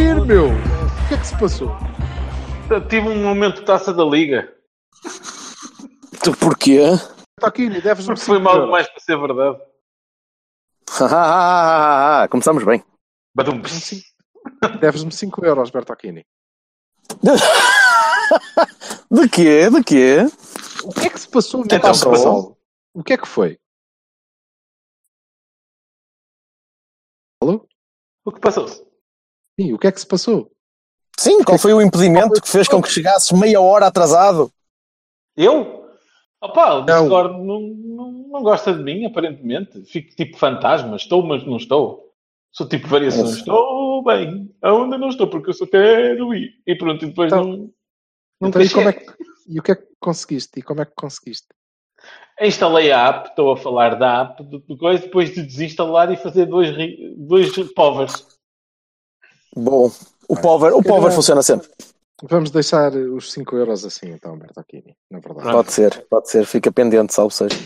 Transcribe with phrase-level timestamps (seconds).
[0.00, 0.46] Ouvir, meu!
[0.46, 1.68] O que é que se passou?
[2.88, 4.50] Tive um momento de taça da liga.
[6.24, 6.80] Tu porquê?
[7.38, 8.66] Toquini, deves-me Porque foi 5 mal euros.
[8.68, 9.60] demais para ser verdade.
[12.30, 12.82] Começamos bem.
[13.34, 13.60] Badum.
[14.80, 16.24] Deves-me 5 euros, Bertocchini.
[19.10, 19.68] De quê?
[19.68, 20.16] De quê?
[20.82, 22.58] O que é que se passou Então, neste passou?
[22.94, 23.58] O que é que foi?
[27.42, 27.68] Alô?
[28.24, 28.89] O que passou?
[29.60, 30.50] Sim, o que é que se passou?
[31.18, 34.50] Sim, qual foi o impedimento que fez com que chegasses meia hora atrasado?
[35.36, 35.84] Eu?
[36.40, 37.02] Opa, o Não.
[37.02, 39.84] Discord não, não, não gosta de mim, aparentemente.
[39.84, 40.96] Fico tipo fantasma.
[40.96, 42.10] Estou, mas não estou.
[42.50, 43.24] Sou tipo variações.
[43.24, 43.38] Nossa.
[43.40, 44.50] Estou bem.
[44.62, 45.28] Aonde não estou?
[45.28, 46.54] Porque eu só quero ir.
[46.66, 47.70] E pronto, e depois Então, não...
[48.42, 49.12] Então, e, é que,
[49.46, 50.58] e o que é que conseguiste?
[50.58, 51.48] E como é que conseguiste?
[52.40, 56.16] Instalei a app, estou a falar da app, do, do coisa, depois de desinstalar e
[56.16, 56.74] fazer dois,
[57.18, 58.39] dois povers.
[59.56, 59.90] Bom,
[60.28, 61.68] o power, o power funciona sempre.
[62.22, 65.40] Vamos deixar os 5 euros assim, então, Bertocchini, na verdade.
[65.40, 65.56] Pronto.
[65.56, 66.44] Pode ser, pode ser.
[66.44, 67.56] Fica pendente, salve seja.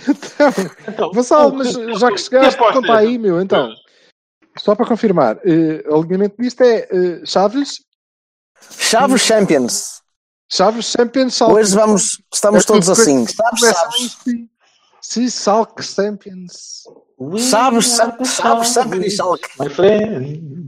[0.88, 3.68] Então, Vassal, mas já que chegaste, conta é aí, meu, então.
[4.56, 7.80] Só para confirmar, eh, o alinhamento disto é eh, Chaves,
[8.70, 10.02] Chaves Champions.
[10.48, 11.52] Chaves Champions, Salk.
[11.55, 13.27] Hoje vamos, estamos É todos assim.
[13.27, 14.16] Chaves, Chaves.
[15.00, 16.84] Sim, Salk Champions.
[17.38, 19.62] Chaves, Chaves, Chaves, e.
[19.62, 20.64] My friend.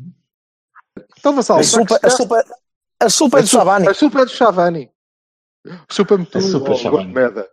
[1.26, 2.44] Então, Vassal, A sopa, a sopa,
[3.00, 3.88] a sopa é do Chavani.
[3.88, 4.90] A sopa é do Chavani.
[5.90, 7.12] Chupa-me A tudo, sopa oh, Chavani.
[7.12, 7.48] Meda.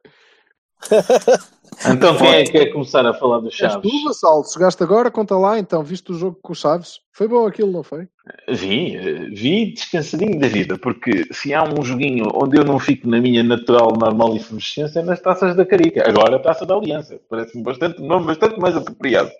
[1.87, 3.81] Então quem é que quer começar a falar do Chaves?
[3.81, 6.99] tu, Vassal, chegaste agora, conta lá, então, viste o jogo com o Chaves?
[7.11, 8.07] Foi bom aquilo, não foi?
[8.47, 8.95] Vi,
[9.33, 13.41] vi descansadinho da vida, porque se há um joguinho onde eu não fico na minha
[13.41, 16.07] natural, normal efervescência é nas taças da Carica.
[16.07, 17.19] Agora a taça da Aliança.
[17.27, 19.31] Parece-me bastante um nome bastante mais apropriado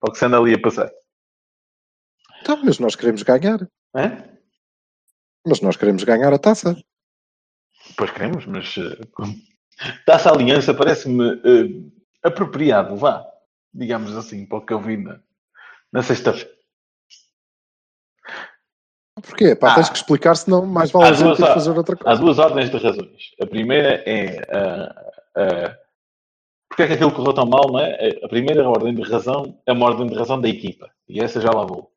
[0.00, 0.88] para o que se anda ali a passar.
[2.40, 3.60] Então, mas nós queremos ganhar.
[3.96, 4.28] É?
[5.46, 6.76] Mas nós queremos ganhar a taça.
[7.96, 11.90] Pois queremos, mas eh, taça Aliança parece-me eh,
[12.22, 13.26] apropriado, vá,
[13.72, 15.20] digamos assim, para o que eu vi na,
[15.92, 16.50] na sexta-feira.
[19.22, 19.56] Porquê?
[19.56, 19.74] Pá, Ah.
[19.76, 22.20] tens que explicar, senão mais vale a Há gente duas- fazer outra Há coisa.
[22.20, 23.30] duas ordens de razões.
[23.42, 25.78] A primeira é ah, ah,
[26.68, 28.10] porque é que aquilo correu tão mal, não é?
[28.22, 30.88] A primeira ordem de razão é uma ordem de razão da equipa.
[31.08, 31.90] E essa já lá vou.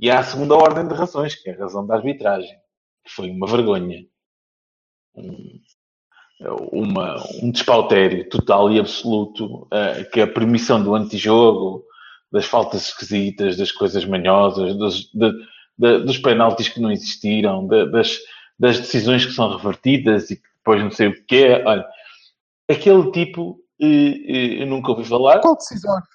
[0.00, 2.56] E há a segunda ordem de razões, que é a razão da arbitragem.
[3.04, 4.04] Que foi uma vergonha.
[5.14, 5.60] Um,
[6.72, 11.84] uma, um despautério total e absoluto, ah, que a permissão do antijogo,
[12.30, 15.32] das faltas esquisitas, das coisas manhosas, dos, de-
[15.76, 18.18] de- dos penaltis que não existiram, de- das,
[18.58, 21.64] das decisões que são revertidas e que depois não sei o que é.
[21.64, 21.86] Olha,
[22.70, 25.40] aquele tipo eh, eh, eu nunca ouvi falar.
[25.40, 26.08] Qual decisão é que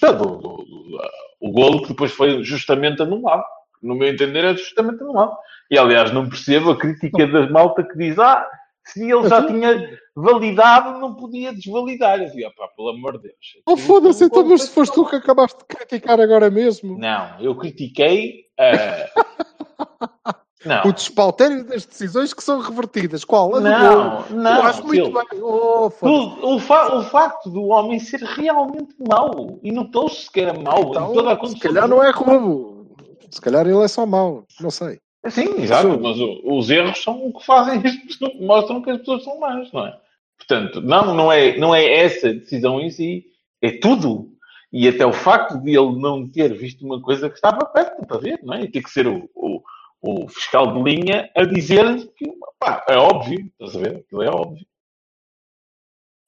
[0.00, 0.12] foi?
[0.16, 1.00] Do- do- do-
[1.40, 3.44] o golo que depois foi justamente anulado.
[3.82, 5.36] No meu entender, é justamente anulado.
[5.70, 8.46] E aliás, não percebo a crítica da malta que diz: ah,
[8.84, 12.20] se ele já tinha validado, não podia desvalidar.
[12.22, 13.62] Eu digo, pá, pelo amor de Deus.
[13.66, 16.98] Oh, foda-se, então, mas se foste tu que acabaste de criticar agora mesmo.
[16.98, 18.46] Não, eu critiquei.
[18.58, 19.10] eh,
[20.66, 23.24] Não, O despautério das decisões que são revertidas.
[23.24, 23.54] Qual?
[23.54, 24.24] A do Não, golo.
[24.42, 25.40] não, Eu acho muito bem.
[25.40, 30.52] Oh, o, o, fa- o facto do homem ser realmente mau e notou-se que era
[30.58, 32.86] mau em toda a Então, se calhar não é roubo.
[33.30, 34.44] Se calhar ele é só mau.
[34.60, 34.98] Não sei.
[35.28, 39.24] Sim, exato, mas os erros são o que fazem as pessoas, mostram que as pessoas
[39.24, 39.96] são más, não é?
[40.38, 43.24] Portanto, não, não é, não é essa decisão em si,
[43.60, 44.28] é tudo.
[44.72, 48.18] E até o facto de ele não ter visto uma coisa que estava perto para
[48.18, 48.62] ver, não é?
[48.62, 49.60] E ter que ser o, o,
[50.02, 53.96] o fiscal de linha a dizer-lhe que, pá, é óbvio, estás a ver?
[53.98, 54.66] Aquilo é óbvio.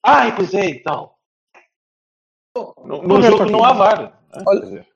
[0.05, 1.19] Ai, pois é, e tal.
[2.57, 4.01] No, no jogo não há VAR.
[4.33, 4.45] não é?
[4.47, 4.87] Olha, dizer,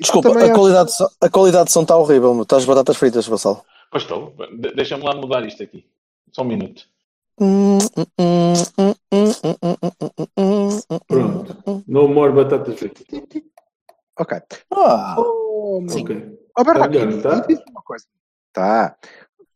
[0.00, 2.42] Desculpa, a achas- qualidade, de som- a qualidade de som está horrível, meu.
[2.42, 3.64] Estás batatas fritas, Vassal.
[3.90, 5.86] Pois estou, De- deixa-me lá mudar isto aqui.
[6.32, 6.88] Só um minuto.
[11.06, 11.84] Pronto.
[11.86, 13.04] No more batatas fritas.
[14.18, 14.38] Ok.
[14.72, 16.43] Ah, Oh, Ok.
[16.56, 17.40] Alberto, Tá aqui, tá?
[17.46, 18.04] diz-me uma coisa.
[18.52, 18.96] Tá.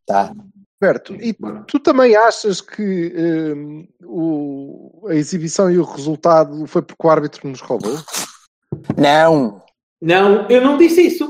[0.06, 0.32] tá.
[0.80, 1.34] Berto, e
[1.66, 7.48] tu também achas que um, o, a exibição e o resultado foi porque o árbitro
[7.48, 7.98] nos roubou?
[8.96, 9.60] Não.
[10.00, 11.26] Não, eu não disse isso.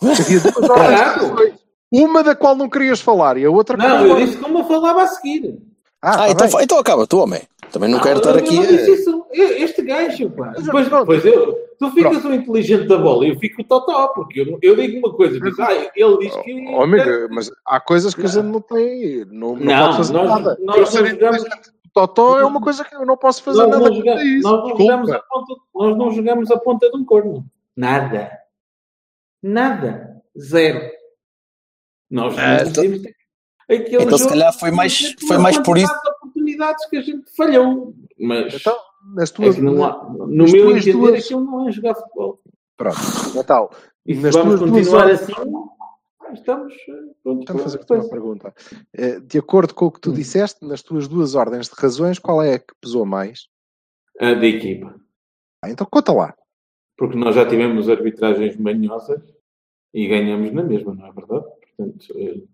[0.00, 1.58] Havia duas horas.
[1.92, 5.02] Uma da qual não querias falar e a outra Não, eu disse como eu falava
[5.02, 5.58] a seguir.
[6.00, 6.62] Ah, Ah, tá então, bem.
[6.62, 7.42] então acaba tu, homem.
[7.72, 8.54] Também não, quero estar aqui.
[8.54, 9.26] não disse isso.
[9.32, 10.48] Este gajo, pá.
[10.56, 11.00] Depois, pronto.
[11.12, 14.58] depois eu, tu ficas o inteligente da bola e eu fico o totó, porque eu,
[14.62, 16.66] eu digo uma coisa, diz, ah, ele diz que.
[16.74, 20.12] Oh, amigo, mas há coisas que a gente não tem, não, não, Não, pode fazer
[20.14, 20.56] nós- nada.
[20.60, 21.44] nós Eu não jogamos-
[21.94, 24.42] Totó é uma coisa que eu não posso fazer nós, nada não jogamos, isso.
[24.48, 27.44] nós, não jogamos a ponta, nós não jogamos a ponta de um corno.
[27.76, 28.30] Nada.
[29.42, 30.22] Nada.
[30.38, 30.90] Zero.
[32.10, 33.00] Nós Ah, não então- temos
[33.68, 35.84] aquele então se jogo calhar foi mais- foi mais por de
[36.58, 37.94] oportunidades que a gente falhou.
[38.18, 38.76] Mas Então,
[39.14, 41.72] nas é tuas, que não há, no nas meu tuas entender, duas- aquilo não é
[41.72, 42.40] jogar futebol.
[42.76, 42.96] Pronto,
[43.34, 43.70] Natal.
[44.06, 45.32] E se Nas vamos tuas continuar assim,
[46.32, 48.54] estamos eh, pronto fazer-te uma pergunta.
[48.94, 50.14] Eh, De acordo com o que tu Hum.
[50.14, 53.48] disseste, nas tuas duas ordens de razões, qual é a que pesou mais?
[54.20, 54.94] A da equipa.
[55.62, 56.34] Ah, então conta lá.
[56.96, 59.22] Porque nós já tivemos arbitragens manhosas
[59.94, 61.44] e ganhamos na mesma, não é verdade?
[61.76, 62.48] Portanto,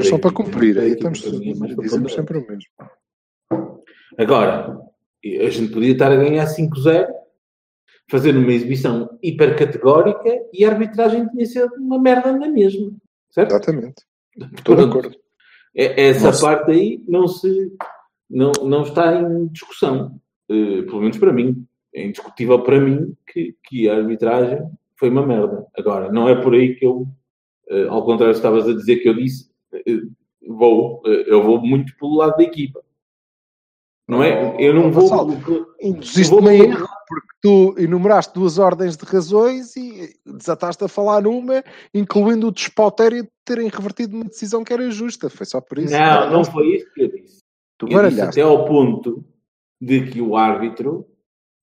[0.00, 1.30] da são para cumprir, aí estamos, é
[1.80, 2.70] dizemos sempre o mesmo.
[4.16, 4.78] Agora,
[5.24, 7.06] a gente podia estar a ganhar 5-0,
[8.10, 12.92] fazer uma exibição hipercategórica e a arbitragem tinha sido uma merda na mesma.
[13.30, 13.50] Certo?
[13.52, 14.02] Exatamente.
[14.54, 15.16] Estou de acordo.
[15.74, 16.46] É- Essa Nossa.
[16.46, 17.72] parte aí não se
[18.30, 20.20] não, não está em discussão.
[20.48, 21.66] Eh, pelo menos para mim.
[21.94, 24.58] É indiscutível para mim que, que a arbitragem
[24.96, 25.64] foi uma merda.
[25.76, 27.06] Agora, não é por aí que eu,
[27.68, 29.48] eh, ao contrário, estavas a dizer que eu disse,
[30.46, 32.82] vou, eh, eu vou muito pelo lado da equipa.
[34.06, 34.54] Não é?
[34.58, 35.66] Eu não Oh, vou.
[35.80, 41.64] Induziste-me em erro, porque tu enumeraste duas ordens de razões e desataste a falar numa,
[41.94, 45.30] incluindo o despautério de terem revertido uma decisão que era justa.
[45.30, 45.92] Foi só por isso.
[45.92, 47.38] não, não foi isso que eu disse.
[47.78, 49.24] Tu Eu disse até ao ponto
[49.80, 51.06] de que o árbitro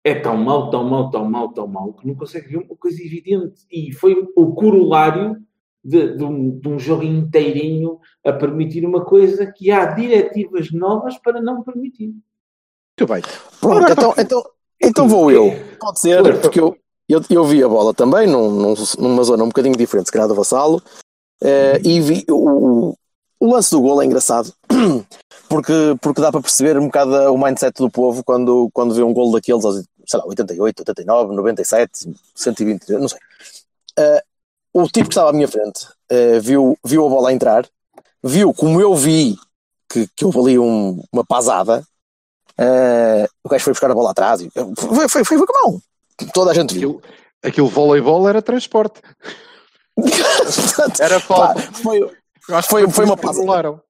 [0.03, 2.99] é tão mau, tão mau, tão mau, tão mau, que não consegue ver uma coisa
[3.01, 3.61] evidente.
[3.71, 5.37] E foi o corolário
[5.83, 11.17] de, de um, de um jogo inteirinho a permitir uma coisa que há diretivas novas
[11.17, 12.13] para não permitir.
[12.99, 13.21] Muito bem.
[13.59, 14.43] Pronto, Ora, então, então,
[14.81, 15.51] então vou eu.
[15.79, 16.77] Pode ser, porque eu,
[17.09, 20.27] eu, eu vi a bola também, num, num- numa zona um bocadinho diferente, se calhar
[20.27, 20.81] do Vassalo,
[21.43, 22.95] eh, e vi o,
[23.39, 24.53] o lance do gol é engraçado,
[25.49, 29.13] porque, porque dá para perceber um bocado o mindset do povo quando, quando vê um
[29.13, 33.19] gol daqueles aos, sei lá, 88, 89, 97, 120, não sei.
[33.97, 34.23] Eh,
[34.73, 37.65] o tipo que estava à minha frente eh, viu, viu a bola entrar,
[38.23, 39.37] viu como eu vi
[39.89, 41.83] que, que houve ali um- uma pasada,
[42.57, 45.61] eh, o gajo foi buscar a bola atrás e foi, foi, foi, foi com a
[45.71, 45.81] mão.
[46.33, 47.01] Toda a gente viu.
[47.01, 47.01] Aquilo,
[47.43, 49.01] aquilo voleibol era transporte.
[50.99, 51.61] Era Pá, falta.
[51.73, 51.99] foi,
[52.45, 53.81] que foi- foi isso uma anularam.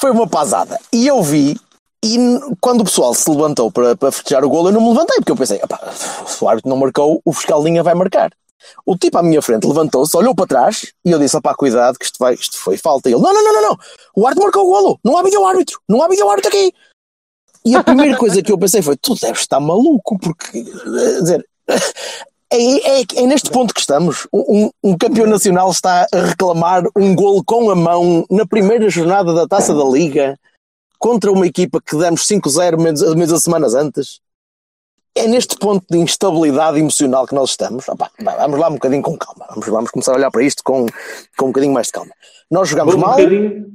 [0.00, 0.78] foi uma pasada.
[0.92, 1.56] E eu vi,
[2.04, 2.16] e
[2.60, 5.32] quando o pessoal se levantou para, para festejar o golo, eu não me levantei, porque
[5.32, 8.30] eu pensei, "Epá, se o árbitro não marcou, o fiscal linha vai marcar.
[8.84, 12.04] O tipo à minha frente levantou-se, olhou para trás e eu disse: opá, cuidado, que
[12.04, 13.08] isto, vai, isto foi falta.
[13.08, 13.78] E ele: não, não, não, não, não,
[14.16, 16.72] o árbitro marcou o golo, não há vídeo árbitro, não há vídeo árbitro aqui.
[17.64, 21.46] E a primeira coisa que eu pensei foi: tu deves estar maluco, porque, quer dizer,
[22.50, 24.26] é, é, é neste ponto que estamos.
[24.32, 29.34] Um, um campeão nacional está a reclamar um golo com a mão na primeira jornada
[29.34, 30.38] da taça da Liga
[30.98, 34.20] contra uma equipa que demos 5-0 menos, menos semanas antes.
[35.14, 37.88] É neste ponto de instabilidade emocional que nós estamos.
[37.88, 39.46] Opá, vai, vamos lá um bocadinho com calma.
[39.50, 40.86] Vamos, vamos começar a olhar para isto com,
[41.36, 42.12] com um bocadinho mais de calma.
[42.50, 43.66] Nós jogamos um mal, bocadinho-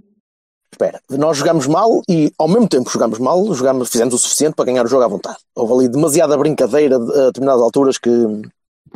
[0.71, 4.55] espera, nós jogamos mal e ao mesmo tempo que jogamos mal, jogamos, fizemos o suficiente
[4.55, 5.37] para ganhar o jogo à vontade.
[5.55, 8.09] Houve ali demasiada brincadeira de- a determinadas alturas que,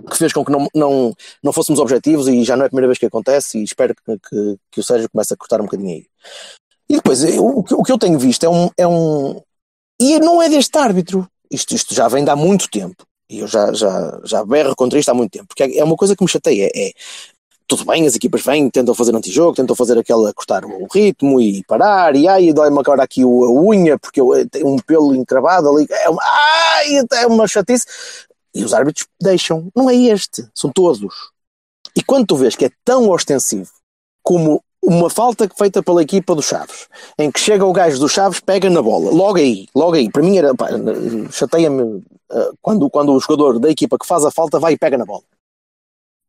[0.10, 2.88] que fez com que não, não, não fôssemos objetivos e já não é a primeira
[2.88, 5.90] vez que acontece e espero que, que, que o Sérgio comece a cortar um bocadinho
[5.96, 6.06] aí.
[6.90, 9.42] E depois, eu- o, que- o que eu tenho visto é um, é um.
[10.00, 11.28] E não é deste árbitro.
[11.52, 13.06] Isto, isto já vem de há muito tempo.
[13.30, 15.48] E eu já, já, já berro contra isto há muito tempo.
[15.48, 16.70] Porque é é uma coisa que me chateia.
[16.76, 16.92] É,
[17.68, 21.64] tudo bem, as equipas vêm, tentam fazer antijogo, tentam fazer aquela, cortar o ritmo e
[21.66, 25.70] parar, e ai, dói-me agora aqui a unha, porque eu, eh, tenho um pelo encravado
[25.70, 27.86] ali, é uma, ai, é uma chatice.
[28.56, 29.70] E os árbitros deixam.
[29.76, 31.02] Não é este, são todos.
[31.96, 33.70] E quando tu vês que é tão ostensivo
[34.24, 36.88] como uma falta feita pela equipa do Chaves,
[37.20, 40.24] em que chega o gajo do Chaves, pega na bola, logo aí, logo aí, para
[40.24, 40.54] mim era,
[41.30, 42.02] chateia-me
[42.32, 45.06] eh, quando, quando o jogador da equipa que faz a falta vai e pega na
[45.06, 45.24] bola.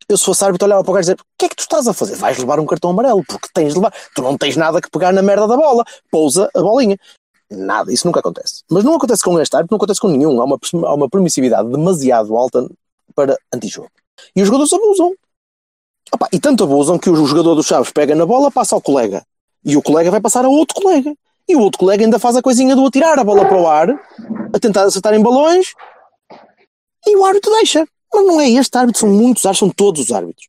[0.09, 1.61] Eu, se fosse árbitro, olhava para o gajo e dizer: O que é que tu
[1.61, 2.17] estás a fazer?
[2.17, 3.93] Vais levar um cartão amarelo, porque tens de levar.
[4.15, 6.99] Tu não tens nada que pegar na merda da bola, pousa a bolinha.
[7.51, 8.63] Nada, isso nunca acontece.
[8.71, 10.41] Mas não acontece com este árbitro, não acontece com nenhum.
[10.41, 12.67] Há uma, há uma permissividade demasiado alta
[13.15, 13.91] para antijogo.
[14.35, 15.15] E os jogadores abusam.
[16.13, 19.23] Opa, e tanto abusam que o jogador dos Chaves pega na bola, passa ao colega.
[19.65, 21.15] E o colega vai passar a outro colega.
[21.49, 23.89] E o outro colega ainda faz a coisinha do atirar a bola para o ar,
[24.53, 25.73] a tentar acertar em balões,
[27.07, 27.87] e o árbitro deixa.
[28.13, 30.49] Mas não é este árbitro, são muitos árbitros, são todos os árbitros.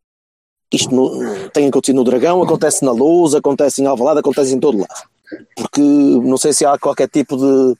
[0.71, 4.77] Isto no, tem acontecido no Dragão, acontece na Luz, acontece em Alvalade, acontece em todo
[4.77, 5.09] lado.
[5.55, 7.75] Porque não sei se há qualquer tipo de,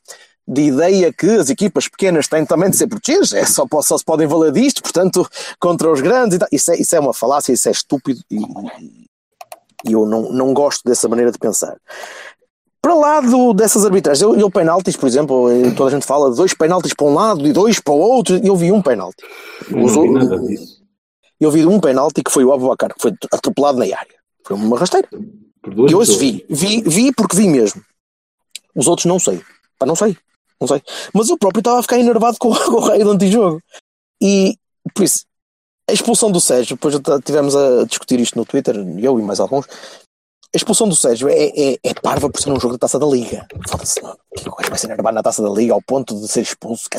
[0.50, 4.04] de ideia que as equipas pequenas têm também de ser protegidas, é só, só se
[4.04, 5.28] podem valer disto, portanto,
[5.60, 6.50] contra os grandes e tal.
[6.52, 8.40] Isso é, isso é uma falácia, isso é estúpido e,
[9.88, 11.78] e eu não, não gosto dessa maneira de pensar.
[12.82, 16.32] Para lá do, dessas arbitragens, eu, eu penaltis, por exemplo, eh, toda a gente fala
[16.32, 18.82] de dois penaltis para um lado e dois para o outro, e eu vi um
[18.82, 19.24] penalti.
[19.70, 20.80] Não Os vi nada disso.
[21.40, 24.16] Eu vi um penalti que foi o Abubacar, que foi atropelado na área.
[24.44, 25.08] Foi uma rasteira.
[25.88, 27.82] E hoje vi, vi, vi porque vi mesmo.
[28.74, 29.42] Os outros não sei.
[29.78, 30.18] Pá, não sei.
[30.60, 30.82] Não sei.
[31.14, 33.62] Mas eu próprio estava a ficar enervado com, com o raio do antijogo.
[34.22, 34.58] E,
[34.94, 35.26] por isso,
[35.90, 39.66] a expulsão do Sérgio, depois tivemos a discutir isto no Twitter, eu e mais alguns.
[40.54, 43.06] A expulsão do Sérgio é, é, é parva por ser um jogo da taça da
[43.06, 43.48] Liga.
[43.68, 44.02] Foda-se.
[44.02, 46.90] Que gajo vai se enervar na taça da Liga ao ponto de ser expulso.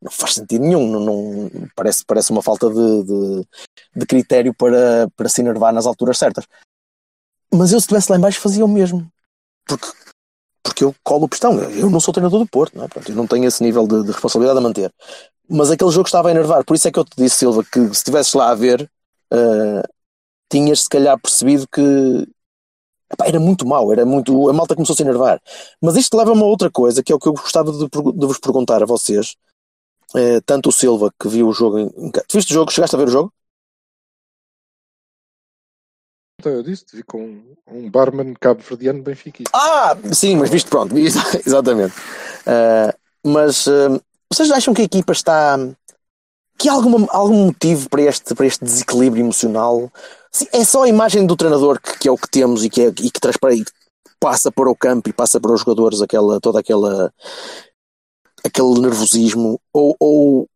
[0.00, 0.90] Não faz sentido nenhum.
[0.90, 3.46] Não, não- parece, parece uma falta de, de,
[3.96, 6.46] de critério para, para se enervar nas alturas certas.
[7.52, 9.06] Mas eu, se estivesse lá em baixo, fazia o mesmo.
[9.66, 9.86] Porque,
[10.62, 11.58] porque eu colo o pistão.
[11.58, 12.88] Eu, não sou treinador do Porto, não é?
[13.08, 14.92] Eu não tenho esse nível de, de responsabilidade a manter.
[15.48, 16.64] Mas aquele jogo estava a enervar.
[16.64, 18.88] Por isso é que eu te disse, Silva, que se estivesses lá a ver,
[19.32, 19.82] eh,
[20.50, 22.26] tinhas se calhar percebido que
[23.12, 24.48] epá, era muito mau, era muito.
[24.48, 25.40] A malta começou a se enervar.
[25.82, 28.38] Mas isto leva-me a outra coisa, que é o que eu gostava de, de vos
[28.38, 29.36] perguntar a vocês.
[30.14, 31.88] Eh, tanto o Silva que viu o jogo em.
[32.10, 32.72] Tu viste o jogo?
[32.72, 33.32] Chegaste a ver o jogo?
[36.48, 39.50] Eu disse, vi com um barman cabo-verdiano benfiquista.
[39.54, 41.94] Ah, sim, mas visto pronto, exa- exatamente.
[42.46, 42.94] Ah,
[43.24, 44.00] mas ah,
[44.32, 45.58] vocês acham que a equipa está.
[46.58, 49.90] que há alguma, algum motivo para este, para este desequilíbrio emocional?
[50.32, 52.82] Sim, É só a imagem do treinador que, que é o que temos e que,
[52.82, 53.72] é, e que transpara- e que
[54.20, 57.12] passa para o campo e passa para os jogadores aquela, toda aquela
[58.44, 60.48] aquele nervosismo ou, ou,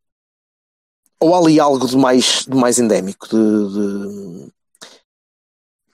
[1.21, 4.53] ou há ali algo de mais, de mais endémico de, de-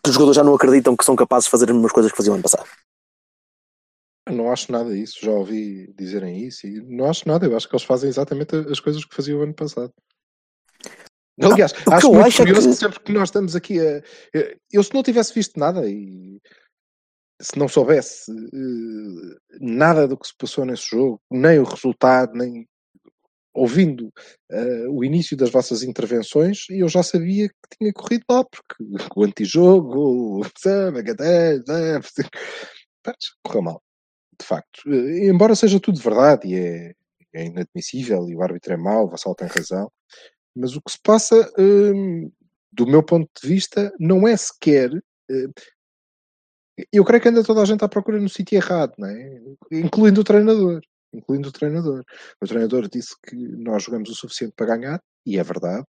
[0.02, 2.16] que os jogadores já não acreditam que são capazes de fazer as mesmas coisas que
[2.16, 2.66] faziam ano passado.
[4.28, 7.47] Eu Não acho nada disso, já ouvi dizerem isso e não acho nada.
[7.47, 9.92] Eu acho que eles fazem exatamente as coisas que faziam o ano passado.
[11.42, 14.02] Aliás, que acho muito acho é curioso que- que sempre que nós estamos aqui a.
[14.71, 16.38] Eu, se não tivesse visto nada e
[17.40, 22.69] se não soubesse eh, nada do que se passou nesse jogo, nem o resultado, nem
[23.52, 24.12] ouvindo
[24.50, 28.85] eh, o início das vossas intervenções, eu já sabia que tinha corrido mal, porque
[29.16, 30.87] o antijogo, até,
[31.66, 32.28] sabe,
[33.02, 33.83] pá, correu mal,
[34.38, 34.83] de facto.
[34.87, 36.92] Eh, Embora seja tudo verdade e é,
[37.35, 39.90] é inadmissível e o árbitro é mau, o Vassal tem razão,
[40.54, 42.30] mas o que se passa, hum,
[42.73, 44.90] do meu ponto de vista, não é sequer.
[45.30, 45.47] eh,
[46.92, 49.40] eu creio que anda toda a gente à procura no sítio errado, não é?
[49.71, 50.80] incluindo o treinador.
[51.12, 52.05] Incluindo o treinador.
[52.40, 55.85] O treinador disse que nós jogamos o suficiente para ganhar, e é verdade,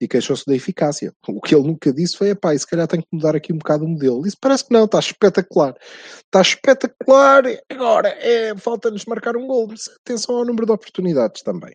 [0.00, 1.12] e queixou-se da eficácia.
[1.28, 3.84] O que ele nunca disse foi: pá, se calhar tenho que mudar aqui um bocado
[3.84, 4.26] o modelo.
[4.26, 5.76] Isso parece que não, está espetacular.
[6.24, 7.44] Está espetacular.
[7.70, 9.68] Agora, é, falta-nos marcar um gol.
[9.68, 11.74] Mas atenção ao número de oportunidades também.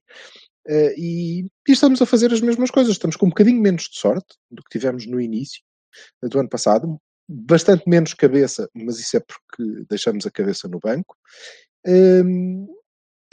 [0.68, 2.92] Eh, e, e estamos a fazer as mesmas coisas.
[2.92, 5.62] Estamos com um bocadinho menos de sorte do que tivemos no início
[6.22, 7.00] do ano passado.
[7.30, 11.16] Bastante menos cabeça, mas isso é porque deixamos a cabeça no banco.
[11.86, 12.68] Hum,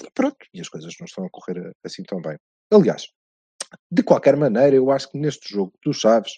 [0.03, 2.37] e pronto, e as coisas não estão a correr a- assim tão bem.
[2.73, 3.07] Aliás,
[3.91, 6.33] de qualquer maneira, eu acho que neste jogo dos Chaves,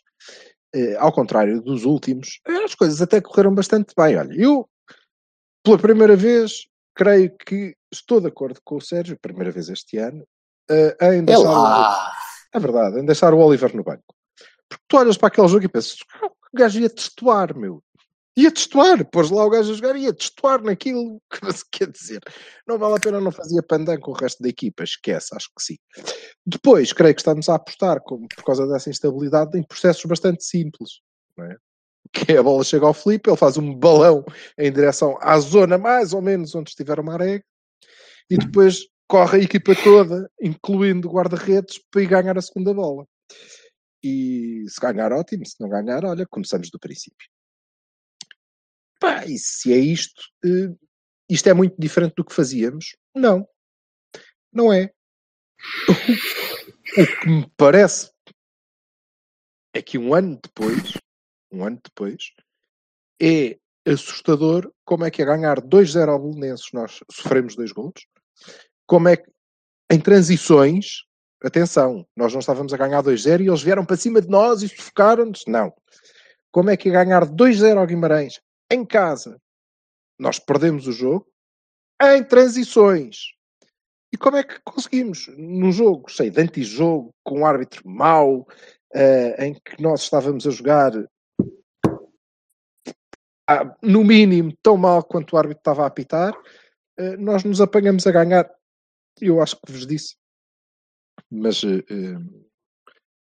[0.75, 4.16] eh, ao contrário dos últimos, eh, as coisas até correram bastante bem.
[4.16, 4.68] Olha, eu,
[5.62, 10.26] pela primeira vez, creio que estou de acordo com o Sérgio, primeira vez este ano,
[10.70, 12.12] eh, em É deixar, o, lá!
[12.52, 14.14] é verdade, em deixar o Oliver no banco.
[14.68, 17.82] Porque tu olhas para aquele jogo e pensas, "Ah, o gajo ia testuar, meu.
[18.36, 22.20] Ia testuar, pôs lá o gajo a jogar, ia testuar naquilo que se quer dizer.
[22.66, 25.62] Não vale a pena, não fazia pandan com o resto da equipa, esquece, acho que
[25.62, 25.76] sim.
[26.44, 31.00] Depois, creio que estamos a apostar, como, por causa dessa instabilidade, em processos bastante simples.
[31.36, 31.56] Não é?
[32.12, 34.24] Que é a bola chega ao Felipe, ele faz um balão
[34.58, 37.44] em direção à zona mais ou menos onde estiver o Marega,
[38.28, 43.06] e depois corre a equipa toda, incluindo guarda-redes, para ir ganhar a segunda bola.
[44.04, 47.28] E se ganhar, ótimo, se não ganhar, olha, começamos do princípio.
[48.98, 50.74] Pá, e se é isto, eh,
[51.28, 52.96] isto é muito diferente do que fazíamos?
[53.14, 53.46] Não.
[54.52, 54.90] Não é.
[55.88, 58.10] O que me parece
[59.74, 60.94] é que um ano depois,
[61.52, 62.32] um ano depois,
[63.20, 68.06] é assustador como é que a ganhar 2-0 ao Belenenses nós sofremos dois gols.
[68.86, 69.30] Como é que
[69.90, 71.04] em transições,
[71.42, 74.68] atenção, nós não estávamos a ganhar 2-0 e eles vieram para cima de nós e
[74.68, 75.42] sufocaram-nos.
[75.46, 75.72] Não.
[76.50, 79.40] Como é que a ganhar 2-0 ao Guimarães em casa.
[80.18, 81.26] Nós perdemos o jogo
[82.02, 83.35] em transições.
[84.12, 85.28] E como é que conseguimos?
[85.37, 90.50] Num jogo cheio de antijogo, com um árbitro mau, uh, em que nós estávamos a
[90.50, 91.06] jogar uh,
[93.82, 98.12] no mínimo tão mal quanto o árbitro estava a apitar, uh, nós nos apanhamos a
[98.12, 98.49] ganhar.
[99.20, 100.14] Eu acho que vos disse,
[101.30, 101.62] mas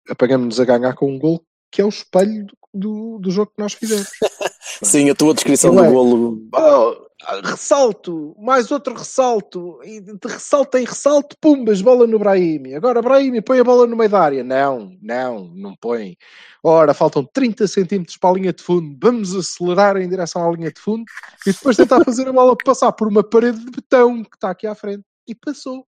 [0.10, 3.62] apagamos-nos a ganhar com um gol que é o espelho do, do, do jogo que
[3.62, 4.10] nós fizemos.
[4.84, 5.90] Sim, a tua descrição do é?
[5.90, 6.48] golo.
[6.56, 7.04] Oh,
[7.44, 12.76] ressalto, mais outro ressalto, e de ressalto em ressalto, pumbas, bola no Brahimi.
[12.76, 14.44] Agora Brahimi põe a bola no meio da área.
[14.44, 16.18] Não, não, não põe.
[16.64, 20.72] Ora, faltam 30 centímetros para a linha de fundo, vamos acelerar em direção à linha
[20.72, 21.04] de fundo
[21.46, 24.68] e depois tentar fazer a bola passar por uma parede de betão que está aqui
[24.68, 25.04] à frente.
[25.28, 25.86] E passou.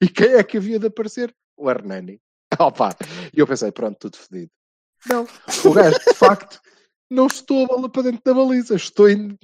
[0.00, 1.34] E quem é que havia de aparecer?
[1.56, 2.20] O Hernani.
[2.58, 2.94] Opa!
[3.32, 4.50] E eu pensei, pronto, tudo fedido.
[5.06, 5.26] Não,
[5.64, 6.60] o gajo, de facto,
[7.14, 9.38] não estou a bola para dentro da baliza, estou em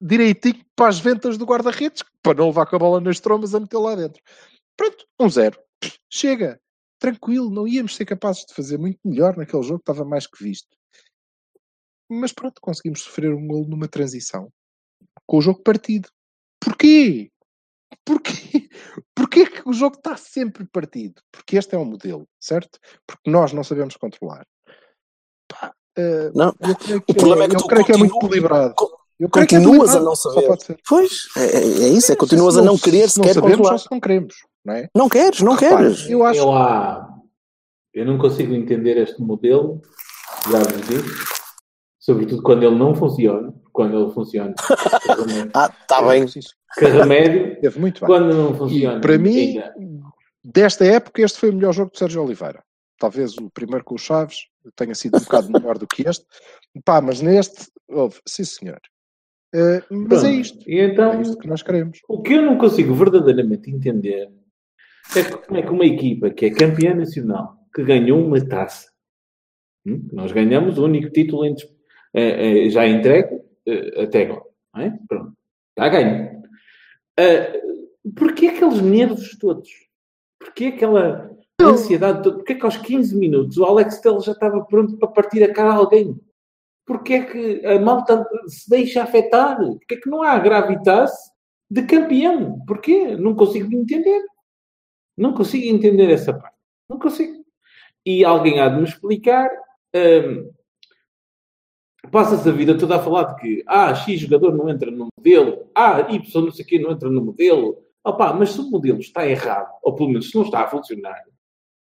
[0.00, 3.60] direitinho para as ventas do guarda-redes, para não levar com a bola nas trombas a
[3.60, 4.22] meter lá dentro.
[4.76, 5.58] Pronto, um zero.
[6.10, 6.60] Chega.
[7.00, 10.76] Tranquilo, não íamos ser capazes de fazer muito melhor naquele jogo, estava mais que visto.
[12.10, 14.50] Mas pronto, conseguimos sofrer um gol numa transição.
[15.26, 16.08] Com o jogo partido.
[16.60, 17.30] Porquê?
[18.04, 18.68] Porquê?
[19.14, 21.22] Porquê que o jogo está sempre partido?
[21.30, 22.78] Porque este é um modelo, certo?
[23.06, 24.46] Porque nós não sabemos controlar.
[25.46, 27.92] Pá, uh, Não, eu creio que, o problema é, é que eu tu creio que
[27.92, 28.74] é muito continuas- equilibrado.
[29.20, 30.16] Eu creio que é continuas a equilibrado, não
[30.56, 30.78] saber.
[30.88, 33.56] Pois, é, é- é isso, é continuas Se a não querer se não sequer sabemos,
[33.56, 33.78] controlar.
[33.78, 34.88] só se não queremos, não é?
[34.94, 36.08] Não queres, não Repare, queres.
[36.10, 37.08] Eu acho Eu, há...
[37.94, 39.82] eu não consigo entender este modelo,
[40.50, 41.24] já vos disse,
[41.98, 43.52] sobretudo quando ele não funciona.
[43.72, 44.54] Quando ele funciona,
[45.54, 46.26] Ah, está bem.
[46.26, 46.40] que
[46.84, 47.56] remédio.
[47.80, 48.06] Muito bem.
[48.08, 49.74] Quando não funciona, E, para mim, ainda-
[50.44, 52.60] desta época, este foi o melhor jogo de Sérgio Oliveira.
[52.98, 54.46] Talvez o primeiro com o Chaves
[54.76, 56.24] tenha sido um bocado melhor do que este.
[56.84, 58.80] Pá, mas neste, houve, sim senhor.
[59.54, 60.40] Eh, mas é Pronto.
[60.40, 60.70] isto.
[60.70, 61.98] E então, É isto que nós queremos.
[62.08, 64.30] o que eu não consigo verdadeiramente entender
[65.16, 68.90] é como é que uma equipa que é campeã nacional, que ganhou uma taça,
[69.86, 71.54] hum, nós ganhamos o único título em
[72.14, 73.40] eh, eh, já entregue
[74.02, 74.44] até agora,
[74.76, 74.90] é?
[75.08, 75.34] Pronto,
[75.70, 76.42] está ganho.
[77.18, 77.68] Uh,
[78.16, 79.68] Porquê aqueles nervos todos?
[80.38, 82.36] Porquê aquela ansiedade toda?
[82.36, 85.72] Porquê que aos 15 minutos o Alex Telles já estava pronto para partir a cara
[85.72, 86.18] a alguém?
[86.86, 89.56] Porquê é que a malta se deixa afetar?
[89.58, 91.10] Porquê é que não há gravitas
[91.70, 92.64] de campeão?
[92.66, 93.16] Porquê?
[93.16, 94.22] Não consigo entender.
[95.16, 96.56] Não consigo entender essa parte.
[96.88, 97.44] Não consigo.
[98.06, 99.50] E alguém há de me explicar.
[99.94, 100.50] hum,
[102.10, 105.68] Passa-se a vida toda a falar de que ah, X jogador não entra no modelo,
[105.74, 107.84] ah, Y não sei o quê não entra no modelo.
[108.04, 111.22] Opá, mas se o modelo está errado, ou pelo menos se não está a funcionar,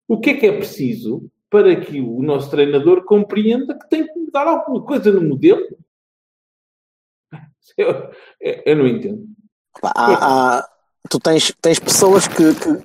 [0.08, 4.18] o que é que é preciso para que o nosso treinador compreenda que tem que
[4.18, 5.64] mudar alguma coisa no modelo?
[7.76, 9.26] Eu, eu- não entendo.
[9.82, 10.68] Há- há-
[11.10, 12.84] tu tens, tens pessoas que, que.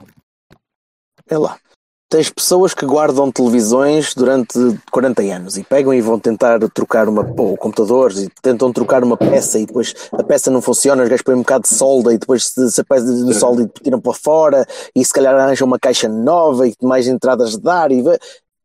[1.27, 1.59] É lá.
[2.09, 4.57] Tens pessoas que guardam televisões durante
[4.91, 9.15] 40 anos e pegam e vão tentar trocar uma, ou computadores e tentam trocar uma
[9.15, 12.17] peça e depois a peça não funciona, os gajos põem um bocado de solda e
[12.17, 15.77] depois se, a peça de solda e tiram para fora e se calhar arranjam uma
[15.77, 18.03] caixa nova e mais entradas de dar e,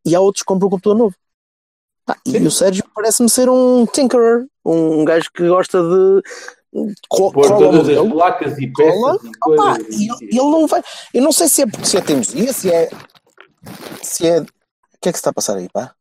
[0.06, 1.14] e há outros que compram um computador novo.
[2.06, 6.22] Pá, e o Sérgio parece-me ser um tinkerer, um gajo que gosta de
[7.10, 9.18] co- o todas as placas e Cola?
[9.18, 10.82] peças e Opa, ele, ele não vai.
[11.12, 12.88] Eu não sei se é porque se é teimosia, se é.
[14.02, 14.40] Se é.
[14.40, 14.46] O
[15.00, 15.94] que é que se está a passar aí, pá?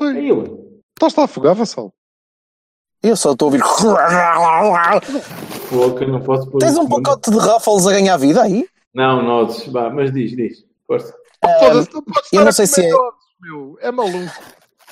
[0.00, 0.30] Não É sei.
[0.30, 0.82] ele.
[0.94, 1.92] Estás a afogar, Vassal?
[3.02, 3.62] Eu só estou a ouvir.
[6.00, 8.68] Eu não posso pôr Tens um pacote de Ruffles a ganhar vida aí?
[8.94, 9.66] Não, nozes.
[9.68, 10.64] Vá, mas diz, diz.
[10.86, 11.14] Força.
[11.60, 13.78] Foda-se, não podes eu não sei comer se é- nozes, meu.
[13.80, 14.42] É maluco.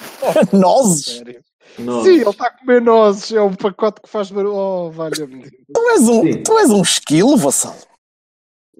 [0.56, 1.04] Nozes?
[1.18, 1.44] Sério.
[1.78, 2.04] Nozes.
[2.14, 3.32] Sim, ele está a comer nozes.
[3.32, 4.54] É um pacote que faz barulho.
[4.56, 5.48] Oh, valha-me.
[5.72, 6.42] Tu és um, Sim.
[6.42, 7.76] tu és um esquilo, vassal.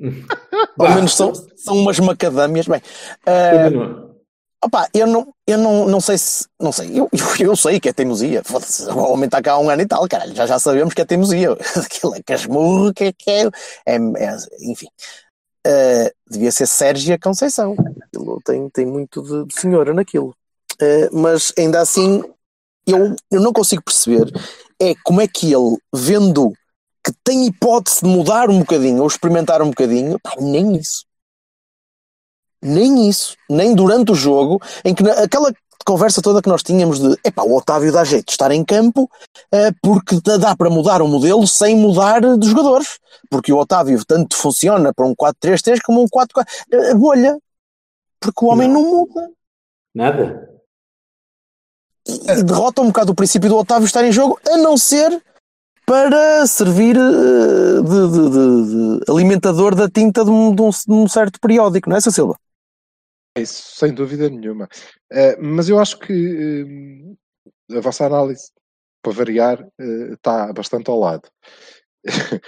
[0.77, 2.67] Pelo menos são, são umas macadâmias.
[2.67, 2.81] Bem,
[3.25, 4.11] Continua.
[4.63, 6.47] Opa, eu não, eu não, não sei se.
[6.61, 8.43] Não sei, eu, eu, eu sei que é teimosia.
[8.45, 10.35] Foda-se, o homem está cá há um ano e tal, caralho.
[10.35, 11.53] Já, já sabemos que é teimosia.
[11.77, 13.47] Aquilo é casmurro, que é que é.
[13.87, 14.89] é, é- enfim.
[15.67, 17.75] Uh, devia ser Sérgia Conceição.
[18.05, 20.35] Aquilo tem, tem muito de, de senhora naquilo.
[20.81, 22.23] Uh, mas ainda assim,
[22.87, 24.31] eu, eu não consigo perceber
[24.81, 26.53] é como é que ele, vendo
[27.13, 31.05] que tem hipótese de mudar um bocadinho ou experimentar um bocadinho, pá, nem isso
[32.63, 35.51] nem isso, nem durante o jogo, em que na- aquela
[35.87, 39.11] conversa toda que nós tínhamos de epá, o Otávio dá jeito de estar em campo
[39.51, 42.99] eh, porque dá- para mudar o modelo sem mudar dos jogadores.
[43.31, 46.45] Porque o Otávio tanto funciona para um 4-3-3 como um 4-4.
[46.71, 47.39] eh, bolha.
[48.21, 48.83] Porque o homem não.
[48.83, 49.31] muda.
[49.95, 50.51] Nada.
[52.07, 55.11] e, e derrota um bocado o princípio do Otávio estar em jogo, a não ser
[55.91, 60.93] para servir eh, de, de- de- de alimentador da tinta de um, de um- de
[60.93, 62.13] um certo periódico, não é, Sr.
[62.13, 62.37] Silva?
[63.37, 64.69] Isso, sem dúvida nenhuma.
[65.13, 67.17] Eh, mas eu acho que
[67.73, 68.53] eh, a vossa análise,
[69.03, 71.29] para variar, eh, está bastante ao lado.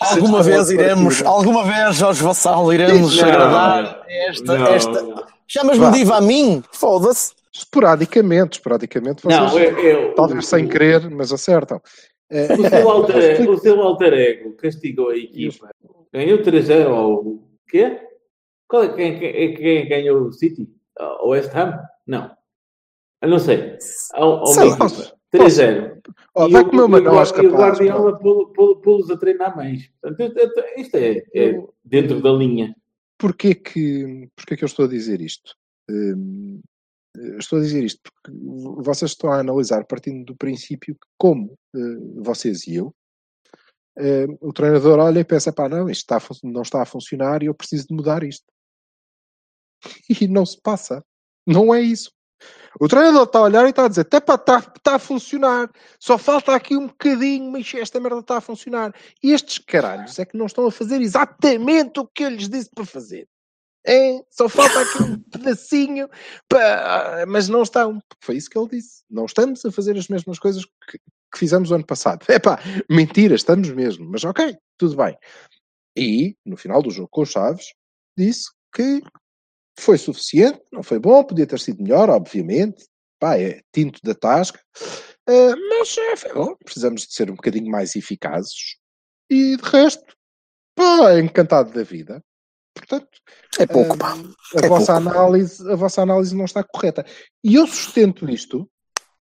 [0.00, 5.24] Alguma vez iremos, alguma vez, Jorge Vassal, iremos Não, agradar esta, não, esta.
[5.46, 6.62] Chamas-me diva a mim?
[6.72, 7.32] Foda-se.
[7.58, 11.80] Esporadicamente, esporadicamente, vocês, Não, é o- talvez sem querer, mas acertam.
[12.30, 15.70] Eh, O seu, alter, o seu alter ego castigou a equipa.
[16.12, 17.24] Ganhou 3-0 ao
[17.68, 18.00] quê?
[18.68, 20.68] Qual é, quem, quem, quem ganhou o City?
[21.22, 21.78] O West Ham?
[22.06, 22.30] Não.
[23.22, 23.76] Eu não sei.
[24.12, 24.86] Ao, ao Sei uma lá.
[24.86, 25.18] equipa.
[25.32, 25.98] 3-0.
[26.34, 27.78] Ó, E vai comer uma nós, Guar- e o capaz.
[27.78, 29.90] Guardiola pô- pô- pô-los a treinar mais.
[30.00, 32.74] Portanto, eu- eu- isto é, é dentro da linha.
[33.18, 35.54] Porquê que, porquê que eu estou a dizer isto?
[35.90, 36.62] Hum, eu
[37.38, 38.38] estou a dizer isto porque
[38.82, 42.94] vocês estão a analisar partindo do princípio que, como eh, vocês e eu,
[43.98, 47.46] eh, o treinador olha e pensa: pá, não, isto está não está a funcionar e
[47.46, 48.46] eu preciso de mudar isto.
[50.22, 51.04] E não se passa.
[51.46, 52.10] Não é isso.
[52.80, 56.54] O treinador está a olhar e está a dizer: está, está a funcionar, só falta
[56.54, 58.94] aqui um bocadinho, mas esta merda está a funcionar.
[59.22, 62.70] E estes caralhos é que não estão a fazer exatamente o que eu lhes disse
[62.74, 63.26] para fazer.
[63.88, 66.10] É, só falta aqui um pedacinho,
[66.46, 67.24] para...
[67.26, 67.98] mas não estão.
[68.22, 69.02] Foi isso que ele disse.
[69.08, 72.24] Não estamos a fazer as mesmas coisas que, que fizemos o ano passado.
[72.28, 74.06] É pá, mentira, estamos mesmo.
[74.10, 75.16] Mas ok, tudo bem.
[75.96, 77.72] E, no final do jogo com os Chaves,
[78.16, 79.02] disse que
[79.80, 82.86] foi suficiente, não foi bom, podia ter sido melhor, obviamente.
[83.18, 84.60] Pá, é tinto da tasca.
[85.26, 88.76] Ah, mas é, foi bom, precisamos de ser um bocadinho mais eficazes.
[89.30, 90.04] E de resto,
[90.74, 92.22] pá, encantado da vida.
[92.88, 93.18] Portanto,
[93.58, 94.14] É pouco, pá.
[94.14, 95.08] a É vossa pouco.
[95.10, 97.04] análise, a vossa análise não está correta.
[97.44, 98.68] E eu sustento isto,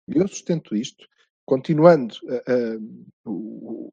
[0.09, 1.05] eu sustento isto,
[1.45, 2.15] continuando
[3.25, 3.91] o-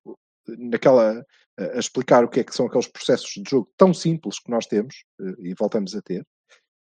[0.47, 1.25] naquela
[1.57, 4.65] a explicar o que é que são aqueles processos de jogo tão simples que nós
[4.65, 6.25] temos ah, e voltamos a ter,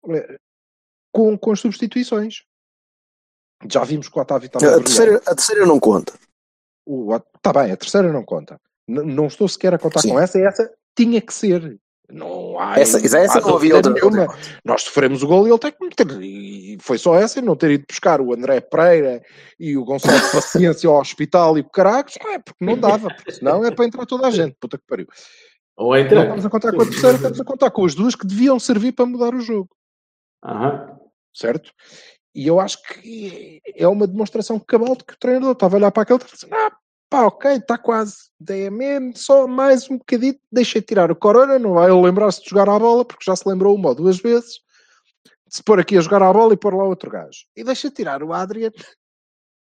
[0.09, 0.37] eh,
[1.13, 2.43] com, com as substituições.
[3.71, 6.13] Já vimos que o Otávio estava A terceira, a terceira não conta.
[7.37, 8.59] Está bem, a terceira não conta.
[8.87, 10.09] N- não estou sequer a contar Sim.
[10.09, 11.79] com essa, essa tinha que ser.
[12.11, 13.93] Não há, Essa, essa há não havia outra.
[13.93, 14.21] nenhuma.
[14.23, 14.37] outra.
[14.65, 16.21] Nós sofremos o gol e ele tem que meter.
[16.21, 19.21] E foi só essa, e não ter ido buscar o André Pereira
[19.59, 23.09] e o Gonçalo de Paciência ao hospital e o caracos, não é porque não dava,
[23.13, 25.07] porque senão é para entrar toda a gente, puta que pariu.
[25.77, 26.21] Ou Não entra.
[26.23, 28.91] estamos a contar com a terceira, estamos a contar com as duas que deviam servir
[28.91, 29.69] para mudar o jogo,
[30.43, 30.97] Aham.
[31.33, 31.71] certo?
[32.35, 35.91] E eu acho que é uma demonstração cabal de que o treinador estava a olhar
[35.91, 36.71] para aquele e disse, ah,
[37.09, 38.15] pá, ok, está quase.
[38.71, 42.77] Mesmo, só mais um bocadinho, deixa tirar o Corona, não vai lembrar-se de jogar à
[42.79, 44.59] bola, porque já se lembrou uma ou duas vezes,
[45.47, 47.45] de se pôr aqui a jogar à bola e pôr lá outro gajo.
[47.55, 48.71] E deixa tirar o Adrian,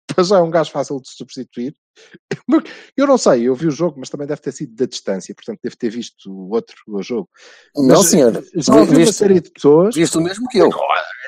[0.18, 1.74] já é um gajo fácil de substituir.
[2.96, 5.58] Eu não sei, eu vi o jogo, mas também deve ter sido da distância, portanto
[5.62, 7.28] deve ter visto o outro o jogo.
[7.74, 8.44] Não, Mas, senhor.
[8.54, 10.70] Já ouvi uma Viste, série de pessoas viste o mesmo que eu.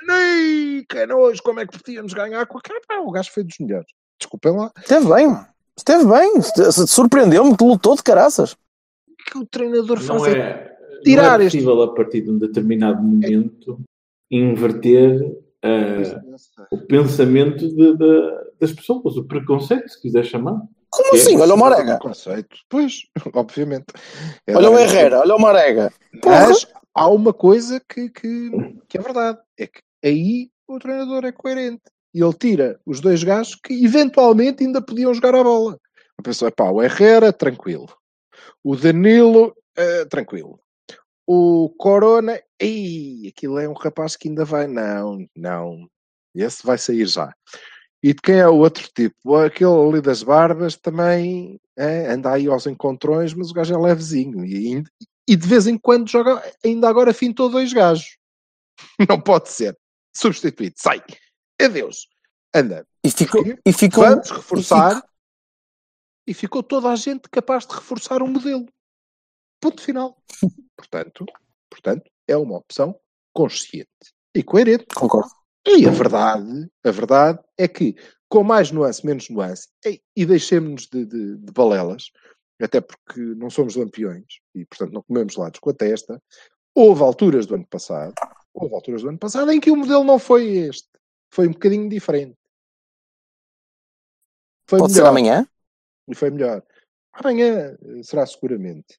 [0.07, 2.79] nem que nojo, como é que podíamos ganhar com aquele?
[3.01, 3.89] O gajo foi dos melhores.
[4.21, 4.71] Desculpem lá.
[4.79, 5.27] Esteve bem.
[5.81, 6.33] Esteve bem.
[6.87, 8.55] Surpreendeu-me, lutou de caraças.
[9.31, 12.39] Que o treinador Não faz é, tirar não é este- possível, a partir de um
[12.39, 13.81] determinado momento,
[14.31, 15.21] inverter
[15.63, 16.21] ah,
[16.71, 20.61] o pensamento de- de- das pessoas, o preconceito, se quiser chamar.
[20.91, 21.39] Como É, assim?
[21.41, 21.99] Olha o Marega.
[21.99, 22.57] Conceito.
[22.69, 23.03] Pois,
[23.35, 23.87] obviamente.
[24.47, 25.21] É Olha o Herrera.
[25.21, 25.93] Olha o Marega.
[26.21, 26.49] Porra.
[26.49, 28.51] Mas há uma coisa que, que,
[28.89, 29.39] que é verdade.
[29.59, 31.83] É que aí o treinador é coerente.
[32.13, 35.79] E ele tira os dois gajos que eventualmente ainda podiam jogar a bola.
[36.19, 37.89] A pessoa, pá, o Herrera, tranquilo.
[38.63, 40.61] O Danilo, eh, tranquilo.
[41.27, 44.67] O Corona, ei, aquilo é um rapaz que ainda vai.
[44.67, 45.89] Não, não.
[46.35, 47.33] Esse vai sair já.
[48.03, 49.37] E de quem é o outro tipo?
[49.37, 54.45] Aquele ali das barbas também é, anda aí aos encontrões, mas o gajo é levezinho.
[54.45, 54.83] E,
[55.29, 58.17] e de vez em quando joga, ainda agora fintou dois gajos.
[59.09, 59.77] Não pode ser.
[60.17, 60.75] Substituído.
[60.79, 61.03] Sai.
[61.65, 62.09] Adeus.
[62.55, 62.87] Anda.
[63.05, 63.45] E ficou.
[63.65, 65.03] E ficou Vamos reforçar.
[66.27, 68.67] E ficou toda a gente capaz de reforçar o modelo.
[69.61, 70.17] Ponto final.
[70.77, 71.27] Portanto,
[71.69, 72.99] portanto, é uma opção
[73.35, 73.89] consciente
[74.35, 74.87] e coerente.
[74.95, 75.31] Concordo.
[75.67, 77.95] E a verdade, a verdade é que,
[78.29, 82.11] com mais nuance, menos nuance, e, e deixemos-nos de, de, de balelas,
[82.61, 86.23] até porque não somos lampiões e, portanto, não comemos lados com a testa,
[86.75, 88.15] houve alturas do ano passado,
[88.55, 90.89] houve alturas do ano passado em que o modelo não foi este.
[91.33, 92.37] Foi um bocadinho diferente.
[94.69, 95.11] Foi Pode ser melhor.
[95.11, 95.49] amanhã?
[96.09, 96.63] E foi melhor.
[97.13, 98.99] Amanhã eh, será seguramente.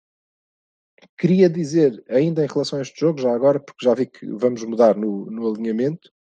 [1.18, 4.64] queria dizer, ainda em relação a este jogo, já agora, porque já vi que vamos
[4.64, 6.12] mudar no, no alinhamento,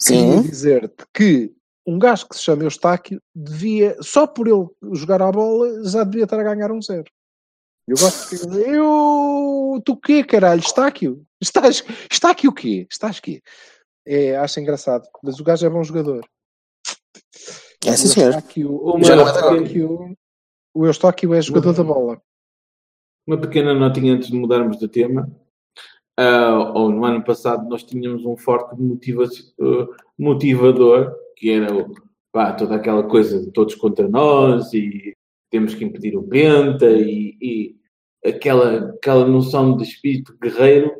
[0.00, 0.42] queria Sim.
[0.42, 1.52] dizer-te que
[1.86, 6.24] um gajo que se chama Eustáquio devia, só por ele jogar à bola, já devia
[6.24, 7.10] estar a ganhar um zero.
[7.88, 10.60] Eu gosto de dizer, eu, tu quê, caralho?
[10.60, 11.26] Estáquio?
[11.40, 12.86] Estás, Estáquio o quê?
[12.88, 13.42] Estás quê?
[14.12, 16.26] É, acho engraçado, mas o gajo é bom jogador.
[17.86, 18.34] É, sim, O senhor.
[18.66, 19.28] O Já não é.
[19.30, 20.16] Eustáquio,
[20.74, 22.20] o Eustáquio é jogador da bola.
[23.24, 25.30] Uma pequena notinha antes de mudarmos de tema.
[26.18, 29.86] Ah, ou no ano passado nós tínhamos um forte motiva eh,
[30.18, 31.94] motivador, que era o-
[32.32, 35.14] pá, toda aquela coisa de todos contra nós e
[35.50, 37.76] temos que impedir o Penta e, e
[38.28, 40.92] aquela, aquela noção de espírito guerreiro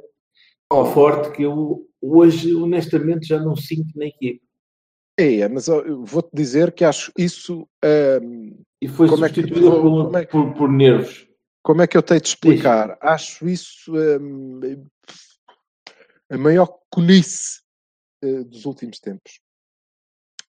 [0.70, 4.42] ao forte que eu hoje honestamente já não sinto na equipe.
[5.18, 7.68] É, mas ó, eu vou-te dizer que acho isso.
[8.22, 11.28] hum, E foi Como é que- substituída por, é que- por, por nervos.
[11.62, 12.96] como é que eu tenho de explicar?
[13.02, 14.60] Acho isso hum,
[16.30, 17.60] a maior conice
[18.22, 19.40] eh, dos últimos tempos.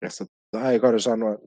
[0.01, 1.39] Essa, ah, agora já não há.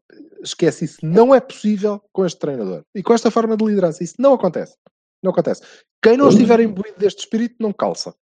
[0.43, 0.99] Esquece isso.
[1.03, 2.83] Não é possível com este treinador.
[2.95, 4.03] E com esta forma de liderança.
[4.03, 4.77] Isso não acontece.
[5.23, 5.63] Não acontece.
[6.03, 8.15] Quem não estiver imbuído deste espírito não calça.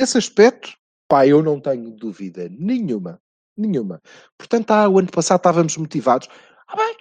[0.00, 0.70] Nesse aspecto,
[1.06, 3.20] pá, eu não tenho dúvida nenhuma.
[3.54, 4.00] Nenhuma.
[4.38, 6.26] Portanto, ah, o ano passado estávamos motivados.
[6.66, 6.96] Ah, bem,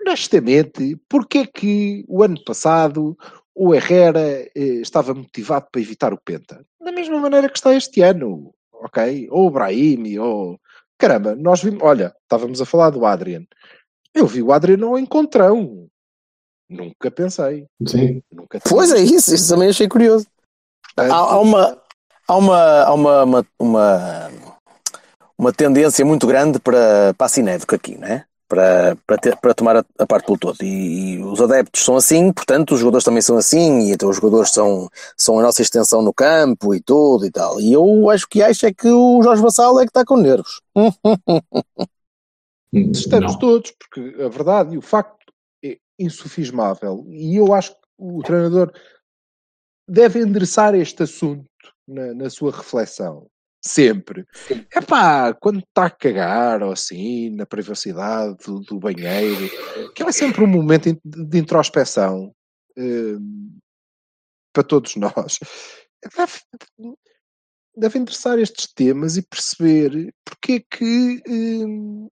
[0.00, 3.18] honestamente, porque que o ano passado
[3.52, 6.64] o Herrera eh, estava motivado para evitar o Penta?
[6.80, 9.26] Da mesma maneira que está este ano, ok?
[9.28, 10.60] Ou o Brahim, ou...
[10.96, 11.82] Caramba, nós vimos...
[11.82, 13.44] Olha, estávamos a falar do Adrian.
[14.14, 15.88] Eu vi o Adrian ao encontrão.
[16.70, 17.66] Nunca pensei.
[17.88, 18.22] Sim.
[18.30, 20.28] Nunca Pois é isso, isso também achei curioso.
[20.96, 21.82] Há, há uma,
[22.26, 24.30] há uma, há uma, uma, uma,
[25.38, 28.24] uma tendência muito grande para, para a cinética aqui, não é?
[28.48, 30.62] Para, para, ter, para tomar a, a parte pelo todo.
[30.62, 34.16] E, e os adeptos são assim, portanto, os jogadores também são assim, e então os
[34.16, 37.60] jogadores são, são a nossa extensão no campo e tudo e tal.
[37.60, 40.60] E eu acho que acho é que o Jorge Vassal é que está com nervos.
[42.72, 43.38] Estamos Não.
[43.38, 45.32] todos, porque a verdade e o facto
[45.64, 47.04] é insufismável.
[47.08, 48.72] E eu acho que o treinador
[49.88, 51.44] deve endereçar este assunto
[51.86, 53.28] na, na sua reflexão.
[53.64, 54.24] Sempre.
[54.72, 59.48] É pá, quando está a cagar ou assim, na privacidade do, do banheiro,
[59.92, 62.32] que é sempre um momento de introspeção
[62.76, 63.58] hum,
[64.52, 65.38] para todos nós.
[66.16, 66.32] Deve,
[67.76, 72.08] deve interessar estes temas e perceber porque é que hum,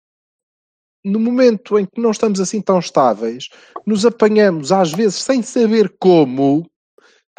[1.05, 3.49] no momento em que não estamos assim tão estáveis,
[3.87, 6.69] nos apanhamos às vezes sem saber como,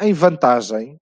[0.00, 0.96] em vantagem,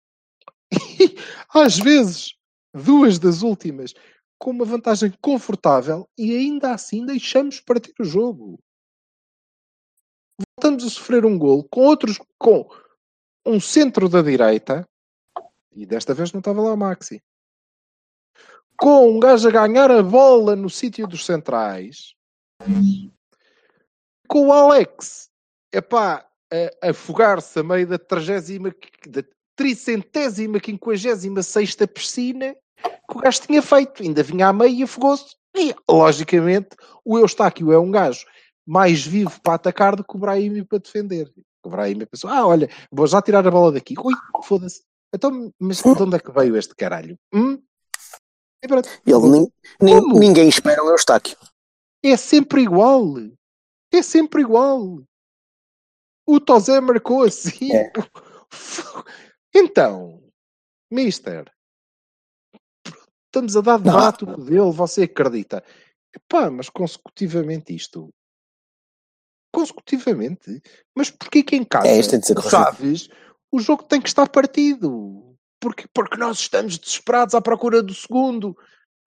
[1.53, 2.35] às vezes
[2.73, 3.93] duas das últimas
[4.39, 8.59] com uma vantagem confortável e ainda assim deixamos partir o jogo.
[10.57, 12.67] Voltamos a sofrer um gol com outros com
[13.45, 14.87] um centro da direita
[15.73, 17.21] e desta vez não estava lá o Maxi.
[18.77, 22.15] Com um gajo a ganhar a bola no sítio dos centrais
[24.31, 25.29] com o Alex,
[25.73, 26.25] epá,
[26.81, 28.73] a afogar-se a meio da trigésima,
[29.09, 29.21] da
[29.55, 32.55] tricentésima, quinquagésima sexta piscina
[33.09, 34.01] que o gajo tinha feito.
[34.03, 35.35] Ainda vinha à meia e afogou-se.
[35.55, 36.69] E, logicamente,
[37.03, 38.25] o Eustáquio é um gajo
[38.65, 41.31] mais vivo para atacar do que o Brahim para defender.
[41.63, 43.95] O Brahim pensou, ah, olha, vou já tirar a bola daqui.
[43.99, 44.81] Ui, foda-se.
[45.13, 47.17] Então, mas de onde é que veio este caralho?
[47.33, 47.61] Hum?
[48.63, 48.87] E pronto.
[49.05, 49.49] Ele,
[49.81, 51.35] nin- ninguém espera o Eustáquio.
[52.03, 53.05] É sempre igual.
[53.93, 55.03] É sempre igual.
[56.25, 57.73] O Tozé marcou assim.
[57.75, 57.91] É.
[59.53, 60.21] Então,
[60.89, 61.51] Mister,
[63.25, 65.63] estamos a dar debate dele, você acredita?
[66.13, 68.09] Epá, mas consecutivamente isto.
[69.53, 70.61] Consecutivamente?
[70.95, 73.09] Mas porquê que em casa, É, isto tem de ser sabes,
[73.51, 75.35] o jogo tem que estar partido?
[75.59, 78.57] Porque, porque nós estamos desesperados à procura do segundo.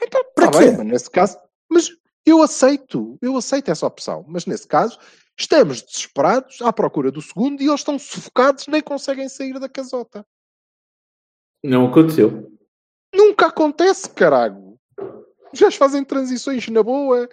[0.01, 0.67] Então, Para está quê?
[0.67, 1.39] bem, mas nesse caso,
[1.71, 1.91] mas
[2.27, 4.99] eu aceito, eu aceito essa opção, mas nesse caso
[5.39, 10.25] estamos desesperados à procura do segundo e eles estão sufocados, nem conseguem sair da casota.
[11.65, 12.53] Não aconteceu.
[13.15, 14.79] Nunca acontece, caralho.
[15.55, 17.29] Já fazem transições na boa,